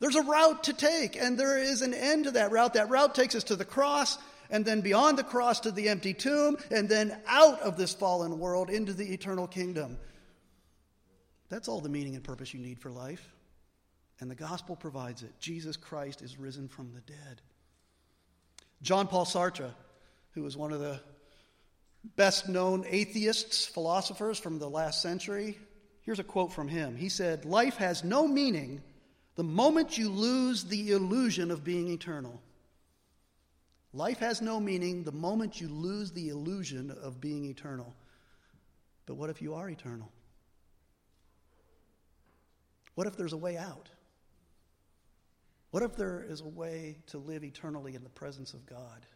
There's 0.01 0.17
a 0.17 0.23
route 0.23 0.65
to 0.65 0.73
take, 0.73 1.17
and 1.17 1.39
there 1.39 1.59
is 1.59 1.83
an 1.83 1.95
end 1.95 2.25
to 2.25 2.31
that 2.33 2.51
route. 2.51 2.75
That 2.75 2.91
route 2.91 3.15
takes 3.15 3.35
us 3.35 3.45
to 3.45 3.57
the 3.57 3.65
cross, 3.65 4.19
and 4.51 4.65
then 4.65 4.81
beyond 4.81 5.19
the 5.19 5.25
cross 5.25 5.61
to 5.61 5.71
the 5.71 5.89
empty 5.89 6.15
tomb, 6.15 6.57
and 6.71 6.89
then 6.89 7.17
out 7.27 7.61
of 7.61 7.77
this 7.77 7.95
fallen 7.95 8.39
world 8.39 8.71
into 8.71 8.93
the 8.93 9.13
eternal 9.13 9.47
kingdom. 9.47 9.99
That's 11.49 11.69
all 11.69 11.81
the 11.81 11.89
meaning 11.89 12.15
and 12.15 12.25
purpose 12.25 12.53
you 12.53 12.61
need 12.61 12.79
for 12.79 12.91
life. 12.91 13.33
And 14.21 14.31
the 14.31 14.35
gospel 14.35 14.77
provides 14.77 15.23
it. 15.23 15.33
Jesus 15.39 15.77
Christ 15.77 16.23
is 16.23 16.39
risen 16.39 16.69
from 16.69 16.93
the 16.93 17.01
dead. 17.01 17.41
John 18.83 19.07
Paul 19.07 19.25
Sartre, 19.25 19.71
who 20.33 20.43
was 20.43 20.57
one 20.57 20.73
of 20.73 20.81
the 20.81 21.01
best 22.17 22.49
known 22.49 22.85
atheists, 22.89 23.67
philosophers 23.67 24.39
from 24.39 24.59
the 24.59 24.69
last 24.69 25.03
century, 25.03 25.57
Here's 26.09 26.19
a 26.19 26.25
quote 26.25 26.55
from 26.55 26.69
him. 26.69 26.97
He 26.97 27.11
said, 27.11 27.45
Life 27.45 27.77
has 27.77 28.03
no 28.03 28.27
meaning 28.27 28.81
the 29.35 29.45
moment 29.45 29.99
you 29.99 30.09
lose 30.09 30.65
the 30.65 30.93
illusion 30.93 31.51
of 31.51 31.63
being 31.63 31.91
eternal. 31.91 32.41
Life 33.93 34.21
has 34.21 34.41
no 34.41 34.59
meaning 34.59 35.05
the 35.05 35.13
moment 35.13 35.61
you 35.61 35.69
lose 35.69 36.11
the 36.11 36.31
illusion 36.31 36.91
of 37.03 37.21
being 37.21 37.45
eternal. 37.45 37.95
But 39.05 39.17
what 39.17 39.29
if 39.29 39.43
you 39.43 39.53
are 39.53 39.69
eternal? 39.69 40.11
What 42.99 43.07
if 43.07 43.17
there's 43.17 43.33
a 43.33 43.39
way 43.39 43.57
out? 43.57 43.89
What 45.71 45.85
if 45.85 45.97
there 45.97 46.27
is 46.29 46.41
a 46.41 46.49
way 46.49 46.97
to 47.07 47.19
live 47.19 47.45
eternally 47.45 47.95
in 47.95 48.03
the 48.03 48.09
presence 48.09 48.55
of 48.55 48.67
God? 48.67 49.07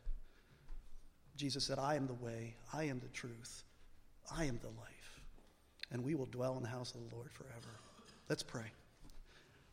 Jesus 1.37 1.64
said, 1.64 1.79
I 1.79 1.97
am 1.97 2.07
the 2.07 2.14
way, 2.14 2.55
I 2.73 2.85
am 2.85 3.01
the 3.01 3.09
truth, 3.09 3.64
I 4.31 4.45
am 4.45 4.61
the 4.62 4.68
life 4.68 5.03
and 5.92 6.03
we 6.03 6.14
will 6.14 6.27
dwell 6.27 6.57
in 6.57 6.62
the 6.62 6.68
house 6.68 6.95
of 6.95 7.09
the 7.09 7.14
Lord 7.14 7.31
forever. 7.31 7.79
Let's 8.29 8.42
pray. 8.42 8.64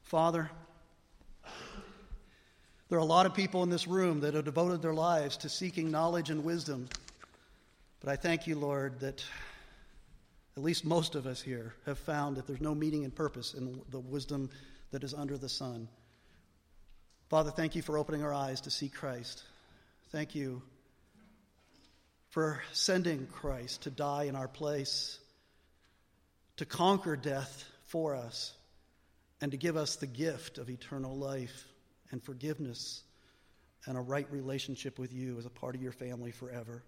Father, 0.03 0.51
there 2.89 2.97
are 2.97 3.01
a 3.01 3.05
lot 3.05 3.25
of 3.25 3.33
people 3.33 3.63
in 3.63 3.69
this 3.69 3.87
room 3.87 4.19
that 4.19 4.33
have 4.33 4.43
devoted 4.43 4.81
their 4.81 4.93
lives 4.93 5.37
to 5.37 5.49
seeking 5.49 5.89
knowledge 5.89 6.29
and 6.29 6.43
wisdom. 6.43 6.89
But 8.01 8.09
I 8.09 8.15
thank 8.17 8.47
you, 8.47 8.55
Lord, 8.55 8.99
that 8.99 9.23
at 10.59 10.65
least 10.65 10.83
most 10.83 11.15
of 11.15 11.25
us 11.25 11.41
here 11.41 11.73
have 11.85 11.97
found 11.97 12.35
that 12.35 12.45
there's 12.45 12.59
no 12.59 12.75
meaning 12.75 13.05
and 13.05 13.15
purpose 13.15 13.53
in 13.53 13.79
the 13.91 13.99
wisdom 13.99 14.49
that 14.91 15.05
is 15.05 15.13
under 15.13 15.37
the 15.37 15.47
sun. 15.47 15.87
Father, 17.29 17.49
thank 17.49 17.77
you 17.77 17.81
for 17.81 17.97
opening 17.97 18.23
our 18.23 18.33
eyes 18.33 18.59
to 18.61 18.69
see 18.69 18.89
Christ. 18.89 19.41
Thank 20.11 20.35
you 20.35 20.61
for 22.31 22.61
sending 22.73 23.25
Christ 23.27 23.83
to 23.83 23.89
die 23.89 24.23
in 24.23 24.35
our 24.35 24.49
place 24.49 25.17
to 26.57 26.65
conquer 26.65 27.15
death 27.15 27.63
for 27.85 28.13
us 28.13 28.53
and 29.39 29.51
to 29.51 29.57
give 29.57 29.77
us 29.77 29.95
the 29.95 30.07
gift 30.07 30.57
of 30.57 30.69
eternal 30.69 31.15
life 31.15 31.67
and 32.11 32.21
forgiveness 32.21 33.01
and 33.85 33.97
a 33.97 34.01
right 34.01 34.29
relationship 34.29 34.99
with 34.99 35.13
you 35.13 35.37
as 35.37 35.45
a 35.45 35.49
part 35.49 35.73
of 35.73 35.81
your 35.81 35.93
family 35.93 36.31
forever. 36.31 36.83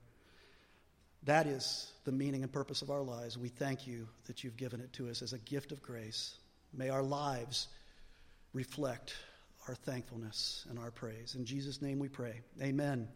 That 1.24 1.46
is 1.46 1.92
the 2.04 2.12
meaning 2.12 2.44
and 2.44 2.52
purpose 2.52 2.82
of 2.82 2.90
our 2.90 3.02
lives. 3.02 3.38
We 3.38 3.50
thank 3.50 3.86
you 3.86 4.08
that 4.26 4.44
you've 4.44 4.58
given 4.58 4.82
it 4.82 4.92
to 4.94 5.10
us 5.10 5.22
as 5.22 5.34
a 5.34 5.40
gift 5.40 5.72
of 5.72 5.82
grace. 5.82 6.36
May 6.74 6.90
our 6.90 7.04
lives 7.04 7.68
reflect 8.54 9.14
our 9.68 9.76
thankfulness 9.76 10.66
and 10.70 10.80
our 10.80 10.90
praise. 10.90 11.36
In 11.36 11.46
Jesus' 11.46 11.82
name 11.82 12.00
we 12.00 12.10
pray. 12.10 12.42
Amen. 12.62 13.08